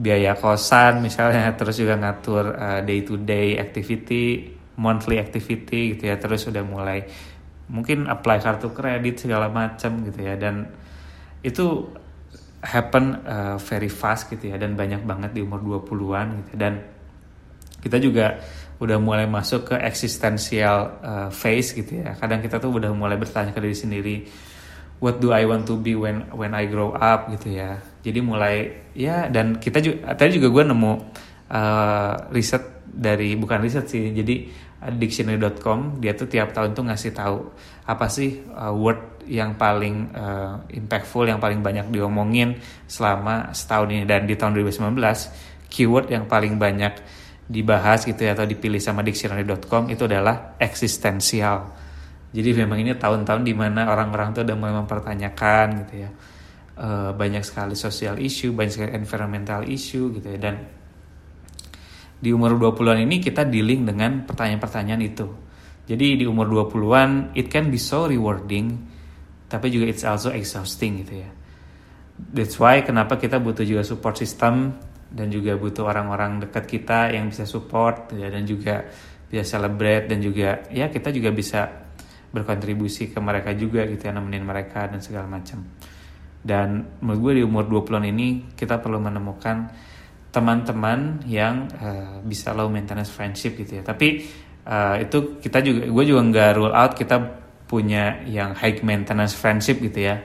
biaya 0.00 0.32
kosan 0.40 1.04
misalnya, 1.04 1.52
terus 1.58 1.76
juga 1.76 2.00
ngatur 2.00 2.56
uh, 2.56 2.80
day 2.80 3.04
to 3.04 3.20
day 3.20 3.60
activity, 3.60 4.56
monthly 4.80 5.20
activity 5.20 5.96
gitu 5.96 6.08
ya. 6.08 6.16
Terus 6.16 6.48
udah 6.48 6.64
mulai 6.64 7.04
mungkin 7.70 8.10
apply 8.10 8.42
kartu 8.42 8.74
kredit 8.74 9.22
segala 9.22 9.46
macam 9.46 10.02
gitu 10.02 10.26
ya 10.26 10.34
dan 10.34 10.66
itu 11.40 11.88
happen 12.60 13.24
uh, 13.24 13.56
very 13.56 13.88
fast 13.88 14.28
gitu 14.28 14.52
ya 14.52 14.60
dan 14.60 14.76
banyak 14.76 15.00
banget 15.06 15.32
di 15.32 15.40
umur 15.40 15.62
20-an 15.86 16.44
gitu 16.44 16.52
dan 16.60 16.84
kita 17.80 17.96
juga 18.00 18.40
udah 18.80 18.96
mulai 18.96 19.28
masuk 19.28 19.72
ke 19.72 19.76
eksistensial 19.76 20.78
uh, 21.04 21.28
phase 21.28 21.76
gitu 21.76 22.00
ya. 22.00 22.16
Kadang 22.16 22.40
kita 22.40 22.56
tuh 22.56 22.72
udah 22.72 22.92
mulai 22.96 23.20
bertanya 23.20 23.52
ke 23.52 23.60
diri 23.60 23.76
sendiri, 23.76 24.16
what 25.04 25.20
do 25.20 25.36
I 25.36 25.44
want 25.44 25.68
to 25.68 25.76
be 25.76 25.92
when 25.92 26.32
when 26.32 26.56
I 26.56 26.64
grow 26.64 26.96
up 26.96 27.28
gitu 27.28 27.60
ya. 27.60 27.76
Jadi 28.00 28.18
mulai 28.24 28.88
ya 28.96 29.28
dan 29.28 29.60
kita 29.60 29.84
juga 29.84 30.16
tadi 30.16 30.40
juga 30.40 30.48
gue 30.48 30.64
nemu 30.72 30.92
uh, 31.52 32.14
riset 32.32 32.84
dari 32.88 33.36
bukan 33.36 33.60
riset 33.60 33.84
sih. 33.84 34.16
Jadi 34.16 34.68
dictionary.com 34.80 36.00
dia 36.00 36.16
tuh 36.16 36.24
tiap 36.24 36.56
tahun 36.56 36.72
tuh 36.72 36.88
ngasih 36.88 37.12
tahu 37.12 37.52
apa 37.84 38.08
sih 38.08 38.40
uh, 38.48 38.72
word 38.72 39.28
yang 39.28 39.60
paling 39.60 40.08
uh, 40.16 40.64
impactful 40.72 41.28
yang 41.28 41.36
paling 41.36 41.60
banyak 41.60 41.92
diomongin 41.92 42.56
selama 42.88 43.52
setahun 43.52 43.92
ini 43.92 44.08
dan 44.08 44.24
di 44.24 44.40
tahun 44.40 44.56
2019 44.56 44.96
keyword 45.68 46.08
yang 46.08 46.24
paling 46.24 46.56
banyak 46.56 46.96
dibahas 47.50 48.06
gitu 48.06 48.22
ya 48.22 48.38
atau 48.38 48.46
dipilih 48.46 48.78
sama 48.78 49.02
dictionary.com 49.02 49.90
itu 49.90 50.06
adalah 50.06 50.54
eksistensial. 50.62 51.66
Jadi 52.30 52.50
memang 52.54 52.78
ini 52.78 52.94
tahun-tahun 52.94 53.42
di 53.42 53.50
mana 53.58 53.90
orang-orang 53.90 54.30
tuh 54.30 54.46
udah 54.46 54.54
mulai 54.54 54.74
mempertanyakan 54.78 55.66
gitu 55.82 55.94
ya 56.06 56.10
e, 56.78 56.88
banyak 57.10 57.42
sekali 57.42 57.74
sosial 57.74 58.22
issue, 58.22 58.54
banyak 58.54 58.70
sekali 58.70 58.90
environmental 58.94 59.66
issue 59.66 60.14
gitu 60.14 60.30
ya 60.30 60.38
dan 60.38 60.62
di 62.22 62.30
umur 62.30 62.54
20-an 62.54 63.02
ini 63.02 63.18
kita 63.18 63.42
dealing 63.42 63.82
dengan 63.82 64.22
pertanyaan-pertanyaan 64.22 65.02
itu. 65.02 65.26
Jadi 65.90 66.22
di 66.22 66.24
umur 66.30 66.46
20-an 66.46 67.34
it 67.34 67.50
can 67.50 67.66
be 67.66 67.82
so 67.82 68.06
rewarding 68.06 68.78
tapi 69.50 69.74
juga 69.74 69.90
it's 69.90 70.06
also 70.06 70.30
exhausting 70.30 71.02
gitu 71.02 71.26
ya. 71.26 71.30
That's 72.30 72.54
why 72.62 72.86
kenapa 72.86 73.18
kita 73.18 73.42
butuh 73.42 73.66
juga 73.66 73.82
support 73.82 74.14
system 74.14 74.78
dan 75.10 75.26
juga 75.26 75.58
butuh 75.58 75.90
orang-orang 75.90 76.46
dekat 76.46 76.64
kita 76.70 77.10
yang 77.10 77.26
bisa 77.28 77.42
support 77.42 78.14
ya 78.14 78.30
dan 78.30 78.46
juga 78.46 78.86
bisa 79.26 79.58
celebrate 79.58 80.06
dan 80.06 80.22
juga 80.22 80.66
ya 80.70 80.86
kita 80.90 81.10
juga 81.10 81.34
bisa 81.34 81.66
berkontribusi 82.30 83.10
ke 83.10 83.18
mereka 83.18 83.50
juga 83.58 83.82
gitu 83.90 84.06
ya 84.06 84.14
nemenin 84.14 84.46
mereka 84.46 84.86
dan 84.86 85.02
segala 85.02 85.26
macam. 85.26 85.66
Dan 86.40 86.98
menurut 87.02 87.20
gue 87.20 87.32
di 87.38 87.42
umur 87.44 87.66
20-an 87.68 88.06
ini 88.06 88.54
kita 88.54 88.78
perlu 88.78 89.02
menemukan 89.02 89.70
teman-teman 90.30 91.26
yang 91.26 91.66
uh, 91.82 92.22
bisa 92.22 92.54
low 92.54 92.70
maintenance 92.70 93.10
friendship 93.10 93.58
gitu 93.58 93.78
ya. 93.78 93.84
Tapi 93.84 94.24
uh, 94.62 94.96
itu 95.02 95.42
kita 95.42 95.58
juga 95.58 95.90
gue 95.90 96.04
juga 96.06 96.20
nggak 96.22 96.50
rule 96.54 96.74
out 96.74 96.94
kita 96.94 97.16
punya 97.66 98.22
yang 98.26 98.54
high 98.54 98.78
maintenance 98.86 99.34
friendship 99.34 99.82
gitu 99.82 100.06
ya. 100.06 100.22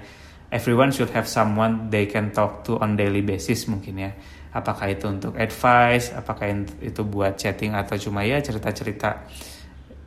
Everyone 0.53 0.93
should 0.93 1.09
have 1.11 1.25
someone 1.25 1.89
they 1.89 2.05
can 2.05 2.29
talk 2.29 2.61
to 2.69 2.77
on 2.77 2.93
daily 2.93 3.25
basis 3.25 3.65
mungkin 3.65 3.97
ya 3.97 4.13
apakah 4.55 4.87
itu 4.87 5.11
untuk 5.11 5.35
advice? 5.35 6.15
Apakah 6.15 6.47
itu 6.79 7.01
buat 7.03 7.35
chatting 7.35 7.75
atau 7.75 7.99
cuma 7.99 8.23
ya 8.23 8.39
cerita-cerita 8.39 9.27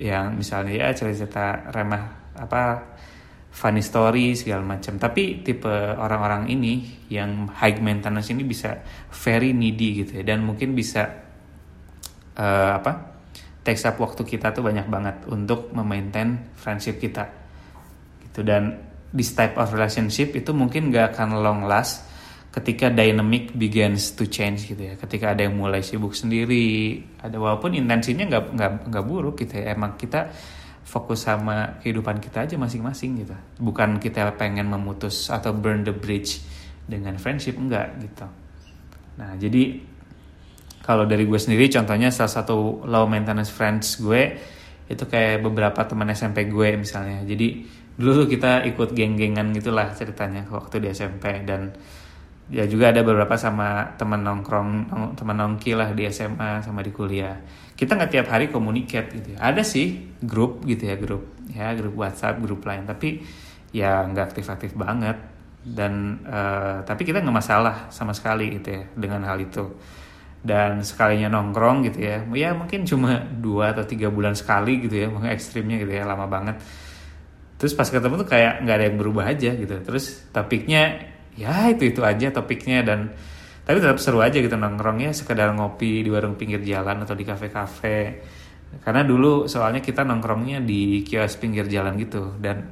yang 0.00 0.40
misalnya 0.40 0.72
ya 0.72 0.88
cerita-cerita 0.96 1.68
remah 1.74 2.32
apa 2.40 2.62
funny 3.52 3.84
story 3.84 4.32
segala 4.32 4.64
macam. 4.64 4.96
Tapi 4.96 5.44
tipe 5.44 5.68
orang-orang 6.00 6.48
ini 6.48 7.04
yang 7.12 7.52
high 7.52 7.76
maintenance 7.76 8.32
ini 8.32 8.48
bisa 8.48 8.80
very 9.12 9.52
needy 9.52 10.04
gitu 10.04 10.24
ya. 10.24 10.24
Dan 10.24 10.48
mungkin 10.48 10.72
bisa 10.72 11.04
uh, 12.40 12.72
apa 12.80 13.20
takes 13.60 13.84
up 13.84 14.00
waktu 14.00 14.24
kita 14.24 14.56
tuh 14.56 14.64
banyak 14.64 14.88
banget 14.88 15.28
untuk 15.28 15.68
memaintain 15.76 16.56
friendship 16.56 16.96
kita. 16.96 17.28
Gitu. 18.24 18.40
Dan 18.40 18.80
this 19.12 19.36
type 19.36 19.60
of 19.60 19.68
relationship 19.76 20.32
itu 20.32 20.56
mungkin 20.56 20.88
gak 20.88 21.16
akan 21.16 21.44
long 21.44 21.60
last 21.68 22.07
ketika 22.58 22.90
dynamic 22.90 23.54
begins 23.54 24.18
to 24.18 24.26
change 24.26 24.66
gitu 24.66 24.82
ya. 24.82 24.94
Ketika 24.98 25.30
ada 25.30 25.46
yang 25.46 25.54
mulai 25.54 25.78
sibuk 25.78 26.10
sendiri 26.10 26.98
ada 27.22 27.38
walaupun 27.38 27.78
intensinya 27.78 28.26
nggak 28.26 28.44
nggak 28.58 28.72
nggak 28.90 29.04
buruk 29.06 29.38
gitu 29.38 29.62
ya. 29.62 29.78
Emang 29.78 29.94
kita 29.94 30.34
fokus 30.82 31.22
sama 31.22 31.78
kehidupan 31.78 32.18
kita 32.18 32.50
aja 32.50 32.58
masing-masing 32.58 33.22
gitu. 33.22 33.36
Bukan 33.62 34.02
kita 34.02 34.34
pengen 34.34 34.66
memutus 34.66 35.30
atau 35.30 35.54
burn 35.54 35.86
the 35.86 35.94
bridge 35.94 36.42
dengan 36.88 37.14
friendship 37.20 37.54
enggak 37.54 37.94
gitu. 38.02 38.26
Nah 39.22 39.38
jadi 39.38 39.78
kalau 40.82 41.04
dari 41.04 41.28
gue 41.28 41.36
sendiri 41.36 41.68
contohnya 41.68 42.08
salah 42.08 42.32
satu 42.32 42.88
low 42.88 43.04
maintenance 43.04 43.52
friends 43.52 44.00
gue 44.00 44.40
itu 44.88 45.04
kayak 45.04 45.44
beberapa 45.44 45.84
teman 45.84 46.08
SMP 46.10 46.48
gue 46.48 46.80
misalnya. 46.80 47.22
Jadi 47.28 47.68
dulu 47.98 48.24
kita 48.24 48.64
ikut 48.64 48.96
geng-gengan 48.96 49.52
gitulah 49.52 49.92
ceritanya 49.92 50.48
waktu 50.48 50.80
di 50.80 50.88
SMP 50.96 51.44
dan 51.44 51.76
ya 52.48 52.64
juga 52.64 52.88
ada 52.88 53.04
beberapa 53.04 53.36
sama 53.36 53.92
teman 54.00 54.24
nongkrong 54.24 54.70
teman 55.20 55.36
nongki 55.36 55.76
lah 55.76 55.92
di 55.92 56.08
SMA 56.08 56.64
sama 56.64 56.80
di 56.80 56.92
kuliah. 56.92 57.36
Kita 57.76 57.94
nggak 57.94 58.10
tiap 58.10 58.26
hari 58.32 58.48
komunikasi 58.48 59.20
gitu 59.20 59.28
ya. 59.36 59.38
ada 59.38 59.62
sih 59.62 60.16
grup 60.18 60.64
gitu 60.64 60.88
ya 60.88 60.96
grup 60.98 61.38
ya 61.52 61.76
grup 61.76 61.94
WhatsApp 61.94 62.40
grup 62.40 62.64
lain. 62.64 62.88
Tapi 62.88 63.20
ya 63.76 64.02
nggak 64.08 64.32
aktif-aktif 64.32 64.72
banget. 64.74 65.20
Dan 65.68 66.24
uh, 66.24 66.80
tapi 66.88 67.04
kita 67.04 67.20
nggak 67.20 67.36
masalah 67.36 67.92
sama 67.92 68.16
sekali 68.16 68.56
gitu 68.56 68.72
ya 68.72 68.82
dengan 68.96 69.28
hal 69.28 69.36
itu. 69.44 69.68
Dan 70.40 70.80
sekalinya 70.80 71.28
nongkrong 71.28 71.84
gitu 71.92 72.00
ya. 72.00 72.24
Ya 72.32 72.56
mungkin 72.56 72.88
cuma 72.88 73.28
dua 73.28 73.76
atau 73.76 73.84
tiga 73.84 74.08
bulan 74.08 74.32
sekali 74.32 74.80
gitu 74.80 74.96
ya 74.96 75.12
mungkin 75.12 75.28
ekstrimnya 75.28 75.84
gitu 75.84 75.92
ya 75.92 76.08
lama 76.08 76.24
banget. 76.24 76.56
Terus 77.60 77.76
pas 77.76 77.90
ketemu 77.90 78.24
tuh 78.24 78.28
kayak 78.30 78.64
nggak 78.64 78.76
ada 78.80 78.84
yang 78.88 78.96
berubah 78.96 79.24
aja 79.28 79.50
gitu. 79.52 79.76
Terus 79.84 80.24
topiknya 80.32 81.12
ya 81.38 81.70
itu 81.70 81.94
itu 81.94 82.02
aja 82.02 82.34
topiknya 82.34 82.82
dan 82.82 83.14
tapi 83.68 83.84
tetap 83.84 84.00
seru 84.00 84.24
aja 84.24 84.40
gitu 84.40 84.56
nongkrongnya 84.56 85.12
sekedar 85.12 85.52
ngopi 85.52 86.00
di 86.00 86.08
warung 86.08 86.40
pinggir 86.40 86.64
jalan 86.64 87.04
atau 87.04 87.12
di 87.12 87.20
kafe-kafe. 87.28 88.24
Karena 88.80 89.04
dulu 89.04 89.44
soalnya 89.44 89.84
kita 89.84 90.08
nongkrongnya 90.08 90.64
di 90.64 91.04
kios 91.04 91.36
pinggir 91.36 91.68
jalan 91.68 92.00
gitu 92.00 92.32
dan 92.40 92.64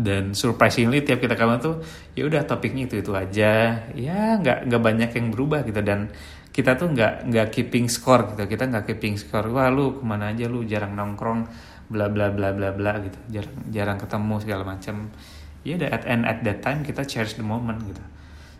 dan 0.00 0.32
surprisingly 0.32 1.04
tiap 1.04 1.20
kita 1.20 1.36
kamu 1.36 1.60
tuh 1.60 1.84
ya 2.16 2.24
udah 2.24 2.48
topiknya 2.48 2.88
itu 2.88 3.04
itu 3.04 3.12
aja. 3.12 3.84
Ya 3.92 4.40
nggak 4.40 4.64
nggak 4.64 4.80
banyak 4.80 5.10
yang 5.12 5.26
berubah 5.28 5.60
gitu 5.68 5.84
dan 5.84 6.08
kita 6.56 6.80
tuh 6.80 6.96
nggak 6.96 7.28
nggak 7.28 7.48
keeping 7.52 7.92
score 7.92 8.32
gitu. 8.32 8.48
Kita 8.48 8.72
nggak 8.72 8.88
keeping 8.88 9.20
score 9.20 9.52
wah 9.52 9.68
lu 9.68 10.00
ke 10.00 10.04
mana 10.08 10.32
aja 10.32 10.48
lu 10.48 10.64
jarang 10.64 10.96
nongkrong 10.96 11.52
bla 11.92 12.08
bla 12.08 12.32
bla 12.32 12.56
bla 12.56 12.72
bla 12.72 12.96
gitu. 13.04 13.20
Jarang 13.28 13.56
jarang 13.68 13.98
ketemu 14.00 14.34
segala 14.40 14.64
macam 14.64 15.12
ya 15.66 15.74
yeah, 15.74 15.90
at 15.90 16.06
and 16.06 16.22
at 16.22 16.46
that 16.46 16.62
time 16.62 16.86
kita 16.86 17.02
cherish 17.02 17.34
the 17.34 17.42
moment 17.42 17.82
gitu. 17.82 18.04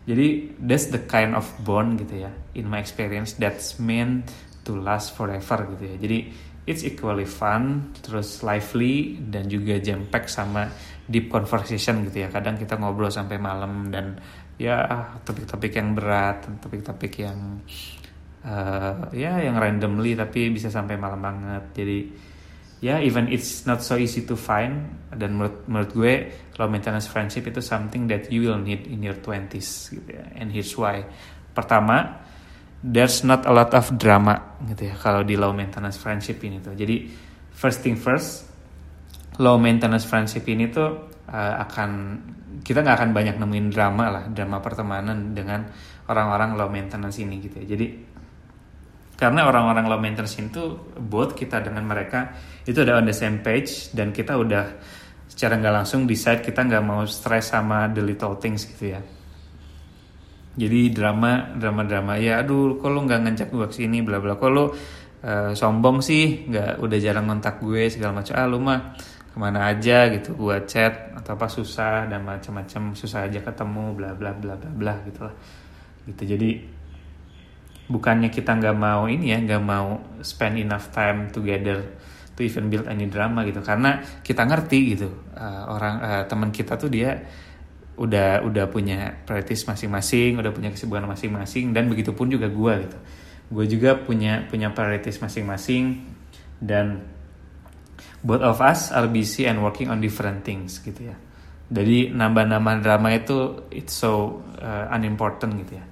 Jadi 0.07 0.59
that's 0.59 0.91
the 0.91 1.03
kind 1.07 1.39
of 1.39 1.47
bond 1.63 2.03
gitu 2.03 2.27
ya 2.27 2.31
in 2.59 2.67
my 2.67 2.83
experience 2.83 3.39
that's 3.39 3.79
meant 3.79 4.27
to 4.67 4.75
last 4.75 5.15
forever 5.15 5.71
gitu 5.79 5.85
ya. 5.87 5.97
Jadi 6.03 6.19
it's 6.67 6.83
equally 6.83 7.27
fun 7.27 7.95
terus 8.03 8.43
lively 8.43 9.23
dan 9.23 9.47
juga 9.47 9.79
jam 9.79 10.03
pack 10.11 10.27
sama 10.27 10.67
deep 11.07 11.31
conversation 11.31 12.03
gitu 12.11 12.27
ya. 12.27 12.29
Kadang 12.31 12.59
kita 12.59 12.75
ngobrol 12.75 13.11
sampai 13.11 13.39
malam 13.39 13.91
dan 13.95 14.19
ya 14.59 14.83
topik-topik 15.23 15.79
yang 15.79 15.95
berat 15.95 16.43
topik-topik 16.59 17.13
yang 17.23 17.63
uh, 18.43 19.11
ya 19.13 19.39
yang 19.43 19.61
randomly 19.61 20.19
tapi 20.19 20.51
bisa 20.51 20.71
sampai 20.71 20.99
malam 20.99 21.23
banget. 21.23 21.65
Jadi 21.71 21.99
ya 22.85 22.97
yeah, 22.97 22.99
even 23.01 23.33
it's 23.33 23.65
not 23.65 23.81
so 23.81 23.97
easy 23.97 24.25
to 24.25 24.37
find. 24.37 25.05
Dan 25.17 25.41
menurut 25.41 25.65
menurut 25.65 25.91
gue 25.97 26.15
low 26.61 26.69
maintenance 26.69 27.09
friendship 27.09 27.49
itu 27.49 27.65
something 27.65 28.05
that 28.09 28.29
you 28.29 28.45
will 28.45 28.61
need 28.61 28.85
in 28.85 29.01
your 29.01 29.17
20s 29.17 29.97
gitu 29.97 30.11
ya. 30.13 30.25
And 30.37 30.53
here's 30.53 30.73
why. 30.77 31.05
Pertama 31.57 32.27
there's 32.85 33.25
not 33.25 33.49
a 33.49 33.53
lot 33.53 33.73
of 33.73 33.97
drama 33.97 34.61
gitu 34.69 34.93
ya 34.93 34.95
kalau 35.01 35.25
di 35.25 35.35
low 35.35 35.57
maintenance 35.57 35.97
friendship 35.97 36.39
ini 36.45 36.61
tuh. 36.61 36.77
Jadi 36.77 37.09
first 37.57 37.81
thing 37.81 37.97
first 37.97 38.45
low 39.41 39.57
maintenance 39.57 40.05
friendship 40.05 40.45
ini 40.49 40.69
tuh 40.69 41.13
uh, 41.33 41.55
akan 41.65 41.91
kita 42.61 42.81
nggak 42.85 42.97
akan 42.99 43.11
banyak 43.13 43.37
nemuin 43.37 43.69
drama 43.73 44.05
lah 44.09 44.25
drama 44.33 44.61
pertemanan 44.65 45.37
dengan 45.37 45.65
orang-orang 46.09 46.57
low 46.57 46.69
maintenance 46.69 47.17
ini 47.21 47.41
gitu 47.41 47.65
ya. 47.65 47.77
Jadi 47.77 47.87
karena 49.17 49.49
orang-orang 49.49 49.89
low 49.89 49.97
maintenance 49.97 50.37
itu 50.37 50.77
both 51.01 51.33
kita 51.33 51.65
dengan 51.65 51.89
mereka 51.89 52.37
itu 52.69 52.77
udah 52.85 53.01
on 53.01 53.09
the 53.09 53.17
same 53.17 53.41
page 53.41 53.91
dan 53.97 54.13
kita 54.13 54.37
udah 54.37 54.77
secara 55.25 55.57
nggak 55.57 55.75
langsung 55.83 56.05
decide 56.05 56.45
kita 56.45 56.69
nggak 56.69 56.85
mau 56.85 57.03
stress 57.09 57.57
sama 57.57 57.89
the 57.89 58.05
little 58.05 58.37
things 58.37 58.69
gitu 58.69 58.93
ya. 58.93 59.01
Jadi 60.57 60.89
drama 60.93 61.53
drama 61.57 61.85
drama 61.85 62.17
ya 62.17 62.41
aduh 62.41 62.81
kok 62.81 62.89
lo 62.89 63.05
nggak 63.05 63.21
ngajak 63.25 63.49
gue 63.49 63.67
ke 63.69 63.75
sini? 63.81 64.05
Bla 64.05 64.21
bla 64.21 64.37
kok 64.37 64.53
lo 64.53 64.65
uh, 64.69 65.53
sombong 65.57 66.05
sih? 66.05 66.49
Nggak 66.49 66.81
udah 66.85 66.99
jarang 67.01 67.25
ngontak 67.29 67.61
gue 67.65 67.89
segala 67.89 68.21
macam. 68.21 68.33
Ah 68.37 68.47
lu 68.49 68.61
mah 68.61 68.81
ke 69.37 69.37
mana 69.37 69.69
aja 69.69 70.09
gitu 70.13 70.33
buat 70.33 70.65
chat 70.65 71.13
atau 71.13 71.37
apa 71.37 71.49
susah 71.49 72.09
dan 72.09 72.25
macam-macam 72.25 72.97
susah 72.97 73.29
aja 73.29 73.45
ketemu 73.45 73.93
bla 73.93 74.17
bla 74.17 74.33
bla 74.33 74.57
bla 74.57 74.73
bla 74.73 74.95
gitu 75.05 75.29
lah 75.29 75.35
gitu 76.09 76.25
jadi 76.25 76.76
bukannya 77.87 78.29
kita 78.35 78.59
nggak 78.59 78.77
mau 78.77 79.07
ini 79.07 79.33
ya 79.35 79.39
nggak 79.39 79.63
mau 79.63 80.19
spend 80.23 80.59
enough 80.59 80.91
time 80.91 81.31
together 81.31 81.83
to 82.37 82.43
even 82.43 82.69
build 82.69 82.85
any 82.91 83.07
drama 83.07 83.47
gitu 83.47 83.63
karena 83.63 84.03
kita 84.21 84.43
ngerti 84.45 84.79
gitu 84.99 85.09
uh, 85.39 85.71
orang 85.71 85.95
uh, 86.03 86.23
teman 86.27 86.51
kita 86.51 86.77
tuh 86.77 86.91
dia 86.91 87.25
udah 87.97 88.45
udah 88.45 88.69
punya 88.69 89.25
prioritas 89.25 89.65
masing-masing 89.65 90.37
udah 90.37 90.53
punya 90.53 90.69
kesibukan 90.69 91.09
masing-masing 91.09 91.73
dan 91.73 91.89
begitupun 91.89 92.29
juga 92.29 92.53
gue 92.53 92.75
gitu 92.85 92.99
gue 93.47 93.65
juga 93.79 93.91
punya 93.97 94.45
punya 94.51 94.75
prioritas 94.75 95.17
masing-masing 95.23 96.05
dan 96.61 97.17
both 98.27 98.43
of 98.43 98.59
us 98.59 98.91
are 98.91 99.07
busy 99.07 99.47
and 99.47 99.63
working 99.63 99.87
on 99.87 100.03
different 100.03 100.43
things 100.43 100.83
gitu 100.83 101.15
ya. 101.15 101.17
Jadi 101.67 102.15
nambah-nambah 102.15 102.83
drama 102.83 103.11
itu 103.15 103.67
it's 103.75 103.95
so 103.95 104.43
uh, 104.59 104.91
unimportant 104.95 105.55
gitu 105.63 105.79
ya. 105.79 105.85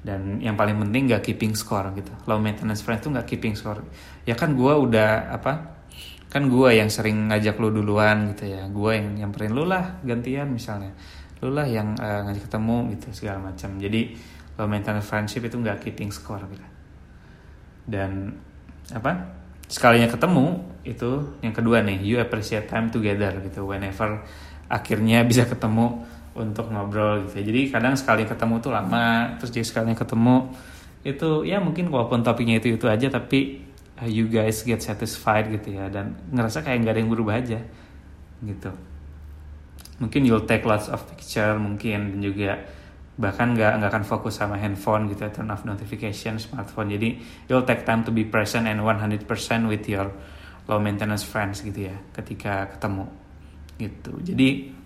Dan 0.00 0.40
yang 0.40 0.56
paling 0.56 0.80
penting 0.80 1.12
gak 1.12 1.22
keeping 1.26 1.52
score 1.52 1.92
gitu. 1.92 2.12
Low 2.24 2.40
maintenance 2.40 2.80
friend 2.80 3.00
itu 3.04 3.08
gak 3.12 3.26
keeping 3.28 3.54
score. 3.54 3.84
Ya 4.24 4.32
kan 4.34 4.56
gue 4.56 4.72
udah 4.72 5.32
apa? 5.32 5.82
Kan 6.30 6.48
gue 6.48 6.70
yang 6.72 6.88
sering 6.88 7.28
ngajak 7.28 7.60
lu 7.60 7.68
duluan 7.74 8.32
gitu 8.32 8.48
ya. 8.48 8.64
Gue 8.70 8.96
yang 8.96 9.16
nyamperin 9.16 9.52
lu 9.52 9.68
lah 9.68 10.00
gantian 10.00 10.48
misalnya. 10.48 10.96
Lu 11.44 11.52
lah 11.52 11.68
yang 11.68 11.96
uh, 12.00 12.28
ngajak 12.28 12.48
ketemu 12.48 12.76
gitu 12.96 13.08
segala 13.12 13.52
macam. 13.52 13.76
Jadi 13.76 14.00
low 14.56 14.68
maintenance 14.68 15.08
friendship 15.08 15.44
itu 15.44 15.56
gak 15.60 15.84
keeping 15.84 16.08
score 16.08 16.44
gitu. 16.48 16.66
Dan 17.84 18.34
apa? 18.90 19.40
sekalinya 19.70 20.10
ketemu 20.10 20.66
itu 20.82 21.38
yang 21.46 21.54
kedua 21.54 21.78
nih 21.86 22.02
you 22.02 22.18
appreciate 22.18 22.66
time 22.66 22.90
together 22.90 23.30
gitu 23.46 23.62
whenever 23.70 24.18
akhirnya 24.66 25.22
bisa 25.22 25.46
ketemu 25.46 26.02
untuk 26.34 26.70
ngobrol 26.70 27.26
gitu 27.26 27.42
jadi 27.42 27.60
kadang 27.74 27.94
sekali 27.98 28.22
ketemu 28.22 28.62
tuh 28.62 28.70
lama 28.70 29.34
terus 29.38 29.50
jadi 29.50 29.66
sekalinya 29.66 29.98
ketemu 29.98 30.54
itu 31.00 31.48
ya 31.48 31.58
mungkin 31.58 31.88
walaupun 31.88 32.20
topiknya 32.20 32.60
itu 32.60 32.76
itu 32.76 32.84
aja 32.84 33.08
tapi 33.08 33.70
uh, 34.00 34.08
you 34.08 34.28
guys 34.28 34.64
get 34.64 34.80
satisfied 34.80 35.48
gitu 35.52 35.76
ya. 35.76 35.88
Dan 35.92 36.16
ngerasa 36.32 36.64
kayak 36.64 36.84
nggak 36.84 36.92
ada 36.96 37.00
yang 37.00 37.12
berubah 37.12 37.34
aja 37.40 37.60
gitu. 38.40 38.72
Mungkin 40.00 40.20
you'll 40.24 40.48
take 40.48 40.64
lots 40.64 40.88
of 40.88 41.04
picture 41.12 41.56
mungkin 41.60 42.16
dan 42.16 42.20
juga 42.24 42.52
bahkan 43.20 43.52
nggak 43.52 43.84
nggak 43.84 43.90
akan 43.92 44.04
fokus 44.08 44.40
sama 44.40 44.56
handphone 44.56 45.12
gitu 45.12 45.28
ya, 45.28 45.30
turn 45.32 45.52
off 45.52 45.68
notification 45.68 46.40
smartphone. 46.40 46.88
Jadi 46.88 47.20
you'll 47.52 47.68
take 47.68 47.84
time 47.84 48.00
to 48.00 48.12
be 48.12 48.24
present 48.24 48.64
and 48.64 48.80
100% 48.80 49.28
with 49.68 49.84
your 49.84 50.08
low 50.68 50.80
maintenance 50.80 51.24
friends 51.24 51.60
gitu 51.60 51.92
ya 51.92 51.96
ketika 52.16 52.72
ketemu 52.76 53.04
gitu. 53.76 54.12
Jadi 54.24 54.79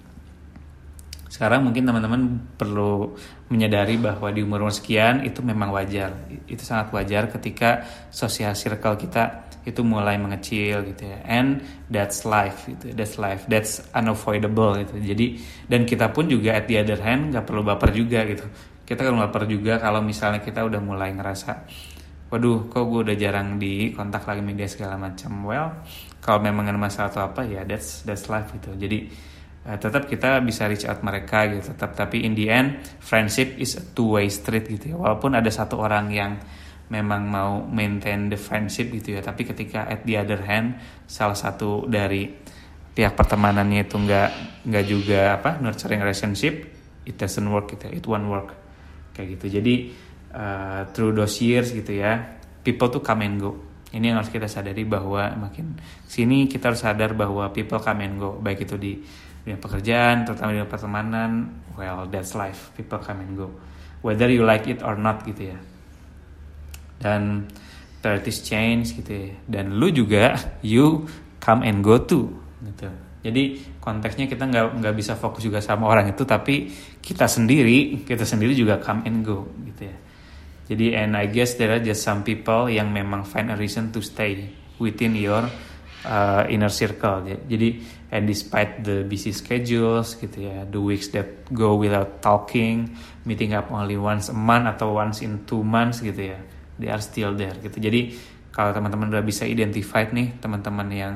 sekarang 1.35 1.67
mungkin 1.67 1.83
teman-teman 1.83 2.55
perlu 2.55 3.19
menyadari 3.51 3.99
bahwa 3.99 4.31
di 4.31 4.47
umur 4.47 4.63
umur 4.63 4.71
sekian 4.71 5.27
itu 5.27 5.43
memang 5.43 5.75
wajar. 5.75 6.15
Itu 6.47 6.63
sangat 6.63 6.95
wajar 6.95 7.27
ketika 7.27 7.83
social 8.15 8.55
circle 8.55 8.95
kita 8.95 9.51
itu 9.67 9.83
mulai 9.83 10.15
mengecil 10.15 10.87
gitu 10.95 11.11
ya. 11.11 11.27
And 11.27 11.59
that's 11.91 12.23
life 12.23 12.71
gitu 12.71 12.95
that's 12.95 13.19
life. 13.19 13.51
That's 13.51 13.83
unavoidable 13.91 14.79
gitu. 14.87 14.95
Jadi 15.03 15.43
dan 15.67 15.83
kita 15.83 16.15
pun 16.15 16.31
juga 16.31 16.55
at 16.55 16.71
the 16.71 16.79
other 16.79 17.03
hand 17.03 17.35
nggak 17.35 17.51
perlu 17.51 17.67
baper 17.67 17.91
juga 17.91 18.23
gitu. 18.31 18.47
Kita 18.87 19.03
kan 19.03 19.19
baper 19.19 19.51
juga 19.51 19.83
kalau 19.83 20.07
misalnya 20.07 20.39
kita 20.39 20.63
udah 20.63 20.79
mulai 20.79 21.11
ngerasa 21.19 21.67
waduh 22.31 22.71
kok 22.71 22.87
gue 22.87 23.11
udah 23.11 23.17
jarang 23.19 23.59
di 23.59 23.91
kontak 23.91 24.23
lagi 24.31 24.39
media 24.39 24.71
segala 24.71 24.95
macam. 24.95 25.35
Well 25.43 25.83
kalau 26.23 26.39
memang 26.47 26.71
ada 26.71 26.79
masalah 26.79 27.11
atau 27.11 27.27
apa 27.27 27.43
ya 27.43 27.67
that's 27.67 28.07
that's 28.07 28.31
life 28.31 28.55
gitu. 28.55 28.71
Jadi 28.79 29.34
uh, 29.65 29.77
tetap 29.81 30.07
kita 30.07 30.41
bisa 30.45 30.69
reach 30.69 30.85
out 30.85 31.01
mereka 31.01 31.49
gitu. 31.49 31.73
Tetap 31.73 31.97
tapi 31.97 32.23
in 32.25 32.37
the 32.37 32.47
end 32.53 32.81
friendship 33.01 33.57
is 33.57 33.77
a 33.81 33.83
two 33.83 34.17
way 34.17 34.29
street 34.29 34.69
gitu 34.69 34.95
ya. 34.95 34.97
Walaupun 34.97 35.35
ada 35.35 35.49
satu 35.49 35.81
orang 35.81 36.13
yang 36.13 36.39
memang 36.93 37.25
mau 37.25 37.65
maintain 37.65 38.29
the 38.29 38.37
friendship 38.37 38.93
gitu 38.93 39.17
ya 39.17 39.25
tapi 39.25 39.49
ketika 39.49 39.89
at 39.89 40.05
the 40.05 40.21
other 40.21 40.45
hand 40.45 40.77
salah 41.09 41.37
satu 41.37 41.89
dari 41.89 42.29
pihak 42.93 43.17
pertemanannya 43.17 43.89
itu 43.89 43.97
nggak 43.97 44.31
nggak 44.69 44.85
juga 44.85 45.41
apa 45.41 45.59
nurturing 45.65 46.05
relationship 46.05 46.69
it 47.09 47.17
doesn't 47.17 47.49
work 47.49 47.73
gitu 47.73 47.89
ya. 47.89 47.93
it 47.97 48.05
won't 48.05 48.29
work. 48.29 48.53
Kayak 49.15 49.39
gitu. 49.39 49.47
Jadi 49.61 49.75
uh, 50.35 50.91
through 50.93 51.15
those 51.17 51.39
years 51.41 51.73
gitu 51.73 51.99
ya 51.99 52.39
people 52.61 52.93
tuh 52.93 53.01
come 53.01 53.25
and 53.25 53.41
go. 53.41 53.53
Ini 53.95 54.11
yang 54.11 54.19
harus 54.19 54.33
kita 54.35 54.51
sadari 54.51 54.83
bahwa 54.83 55.31
makin 55.39 55.79
sini 56.03 56.51
kita 56.51 56.75
harus 56.75 56.83
sadar 56.83 57.15
bahwa 57.15 57.47
people 57.55 57.79
come 57.79 58.03
and 58.03 58.19
go 58.19 58.35
baik 58.43 58.67
itu 58.67 58.75
di 58.75 58.99
dunia 59.45 59.61
pekerjaan 59.61 60.25
terutama 60.25 60.57
di 60.57 60.65
pertemanan 60.65 61.31
well 61.77 62.09
that's 62.09 62.33
life. 62.33 62.73
People 62.73 62.97
come 62.99 63.21
and 63.21 63.37
go. 63.37 63.53
Whether 64.01 64.33
you 64.33 64.45
like 64.49 64.65
it 64.65 64.81
or 64.81 64.97
not 64.97 65.21
gitu 65.29 65.53
ya. 65.53 65.59
Dan 66.97 67.53
priorities 68.01 68.41
change 68.41 68.97
gitu 68.97 69.13
ya. 69.13 69.37
Dan 69.45 69.77
lu 69.77 69.93
juga 69.93 70.33
you 70.65 71.05
come 71.45 71.69
and 71.69 71.85
go 71.85 72.01
too 72.01 72.33
gitu. 72.65 72.89
Jadi 73.25 73.61
konteksnya 73.81 74.29
kita 74.29 74.49
nggak 74.49 74.81
nggak 74.81 74.95
bisa 74.97 75.17
fokus 75.17 75.45
juga 75.45 75.61
sama 75.61 75.89
orang 75.89 76.13
itu 76.13 76.25
tapi 76.25 76.73
kita 77.01 77.29
sendiri 77.29 78.05
kita 78.05 78.25
sendiri 78.25 78.57
juga 78.57 78.81
come 78.81 79.05
and 79.05 79.21
go 79.25 79.45
gitu 79.69 79.93
ya. 79.93 79.97
Jadi 80.73 80.87
and 80.97 81.13
I 81.13 81.29
guess 81.29 81.61
there 81.61 81.69
are 81.77 81.85
just 81.85 82.01
some 82.01 82.25
people 82.25 82.73
yang 82.73 82.89
memang 82.89 83.29
find 83.29 83.53
a 83.53 83.57
reason 83.61 83.93
to 83.93 84.01
stay 84.01 84.49
within 84.81 85.13
your 85.13 85.45
uh, 86.05 86.45
inner 86.49 86.71
circle 86.71 87.25
ya. 87.25 87.37
jadi 87.49 87.69
and 88.15 88.31
despite 88.31 88.87
the 88.87 89.03
busy 89.03 89.35
schedules 89.35 90.15
gitu 90.15 90.47
ya 90.47 90.63
the 90.71 90.79
weeks 90.79 91.11
that 91.11 91.27
go 91.51 91.75
without 91.75 92.23
talking 92.23 92.95
meeting 93.27 93.51
up 93.51 93.67
only 93.75 93.99
once 93.99 94.31
a 94.31 94.37
month 94.37 94.71
atau 94.71 94.95
once 94.95 95.19
in 95.19 95.43
two 95.51 95.67
months 95.67 95.99
gitu 95.99 96.31
ya 96.31 96.39
they 96.79 96.87
are 96.87 97.03
still 97.03 97.35
there 97.35 97.55
gitu. 97.59 97.83
Jadi 97.83 98.15
kalau 98.55 98.71
teman-teman 98.71 99.11
udah 99.11 99.27
bisa 99.27 99.43
identify 99.43 100.07
nih 100.07 100.39
teman-teman 100.39 100.89
yang 100.95 101.15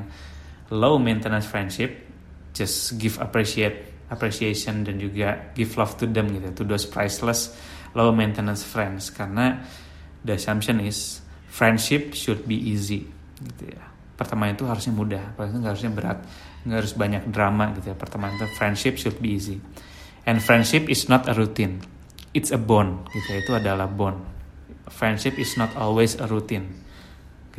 low 0.75 0.99
maintenance 0.99 1.47
friendship 1.47 2.03
just 2.51 2.99
give 2.99 3.15
appreciate 3.23 3.95
appreciation 4.11 4.83
dan 4.83 4.99
juga 4.99 5.55
give 5.55 5.71
love 5.79 5.95
to 5.95 6.03
them 6.03 6.27
gitu 6.35 6.51
to 6.51 6.63
those 6.67 6.83
priceless 6.83 7.55
low 7.95 8.11
maintenance 8.11 8.67
friends. 8.67 9.07
Karena 9.07 9.63
the 10.27 10.35
assumption 10.35 10.83
is 10.83 11.23
friendship 11.47 12.11
should 12.11 12.43
be 12.43 12.59
easy 12.59 13.07
gitu 13.39 13.71
ya. 13.71 13.87
Pertemanan 14.19 14.59
itu 14.59 14.67
harusnya 14.67 14.91
mudah 14.91 15.23
pertemanan 15.39 15.63
nggak 15.63 15.71
harusnya 15.79 15.91
berat 15.95 16.19
nggak 16.67 16.77
harus 16.83 16.93
banyak 16.95 17.23
drama 17.31 17.71
gitu 17.77 17.91
ya 17.91 17.97
pertemanan 17.97 18.35
itu. 18.39 18.47
Friendship 18.55 18.93
should 18.99 19.17
be 19.19 19.35
easy. 19.35 19.59
And 20.27 20.43
friendship 20.43 20.91
is 20.91 21.07
not 21.07 21.27
a 21.29 21.33
routine. 21.33 21.83
It's 22.35 22.53
a 22.53 22.59
bond 22.61 23.09
gitu 23.11 23.27
ya 23.33 23.37
itu 23.41 23.51
adalah 23.55 23.87
bond. 23.89 24.19
Friendship 24.89 25.37
is 25.37 25.55
not 25.55 25.73
always 25.77 26.17
a 26.19 26.25
routine 26.25 26.79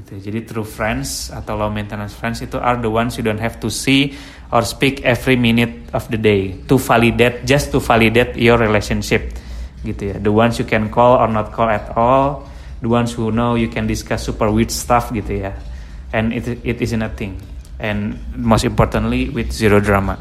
gitu 0.01 0.17
jadi 0.17 0.41
true 0.49 0.65
friends 0.65 1.29
atau 1.29 1.61
low 1.61 1.69
maintenance 1.69 2.17
friends 2.17 2.41
itu 2.41 2.57
are 2.57 2.81
the 2.81 2.89
ones 2.89 3.21
you 3.21 3.25
don't 3.27 3.43
have 3.43 3.61
to 3.61 3.69
see 3.69 4.17
or 4.49 4.65
speak 4.65 5.05
every 5.05 5.37
minute 5.37 5.93
of 5.93 6.09
the 6.09 6.17
day 6.17 6.57
to 6.65 6.81
validate 6.81 7.45
just 7.45 7.69
to 7.69 7.79
validate 7.79 8.35
your 8.41 8.57
relationship 8.57 9.37
gitu 9.87 10.13
ya. 10.13 10.17
The 10.21 10.33
ones 10.33 10.61
you 10.61 10.67
can 10.69 10.93
call 10.93 11.17
or 11.17 11.29
not 11.31 11.57
call 11.57 11.71
at 11.73 11.89
all. 11.97 12.45
The 12.81 12.89
ones 12.89 13.13
who 13.13 13.33
know 13.33 13.57
you 13.57 13.69
can 13.69 13.85
discuss 13.85 14.25
super 14.25 14.49
weird 14.49 14.73
stuff 14.73 15.13
gitu 15.13 15.49
ya. 15.49 15.53
And 16.11 16.33
it 16.35 16.45
it 16.67 16.83
isn't 16.83 17.01
a 17.01 17.13
thing 17.13 17.39
and 17.81 18.21
most 18.37 18.63
importantly 18.63 19.33
with 19.33 19.51
zero 19.51 19.81
drama 19.81 20.21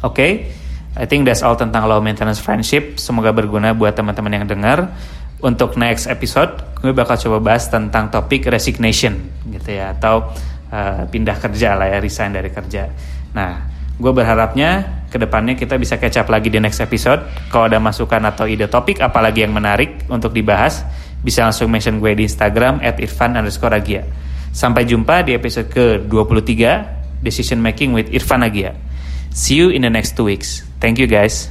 oke 0.00 0.14
okay? 0.14 0.54
I 0.94 1.10
think 1.10 1.26
that's 1.26 1.42
all 1.42 1.58
tentang 1.58 1.90
low 1.90 1.98
maintenance 1.98 2.38
friendship 2.38 3.02
semoga 3.02 3.34
berguna 3.34 3.74
buat 3.74 3.98
teman-teman 3.98 4.40
yang 4.42 4.46
dengar 4.46 4.94
untuk 5.42 5.74
next 5.74 6.06
episode 6.06 6.54
gue 6.80 6.94
bakal 6.94 7.18
coba 7.18 7.52
bahas 7.52 7.66
tentang 7.66 8.08
topik 8.08 8.46
resignation 8.46 9.18
gitu 9.50 9.74
ya 9.76 9.92
atau 9.92 10.30
uh, 10.74 11.02
pindah 11.06 11.36
kerja 11.38 11.78
lah 11.78 11.86
ya 11.94 11.98
resign 12.02 12.34
dari 12.34 12.50
kerja. 12.50 12.90
Nah, 13.34 13.52
gue 13.94 14.12
berharapnya 14.12 15.02
ke 15.08 15.16
depannya 15.16 15.54
kita 15.54 15.78
bisa 15.78 15.94
up 15.94 16.28
lagi 16.28 16.50
di 16.50 16.58
next 16.58 16.82
episode. 16.82 17.22
Kalau 17.50 17.70
ada 17.70 17.78
masukan 17.78 18.22
atau 18.26 18.50
ide 18.50 18.66
topik 18.66 18.98
apalagi 18.98 19.46
yang 19.46 19.54
menarik 19.54 20.02
untuk 20.10 20.34
dibahas, 20.34 20.82
bisa 21.22 21.46
langsung 21.46 21.70
mention 21.70 22.02
gue 22.02 22.12
di 22.18 22.26
Instagram 22.26 22.82
at 22.82 22.98
irfan 22.98 23.38
underscore. 23.38 23.78
Sampai 24.54 24.86
jumpa 24.86 25.26
di 25.26 25.34
episode 25.34 25.66
ke-23 25.66 26.62
Decision 27.26 27.58
Making 27.58 27.90
with 27.90 28.06
Irfan 28.14 28.46
Agia. 28.46 28.78
See 29.34 29.58
you 29.58 29.74
in 29.74 29.82
the 29.82 29.90
next 29.90 30.14
two 30.14 30.30
weeks. 30.30 30.62
Thank 30.78 31.02
you 31.02 31.10
guys. 31.10 31.50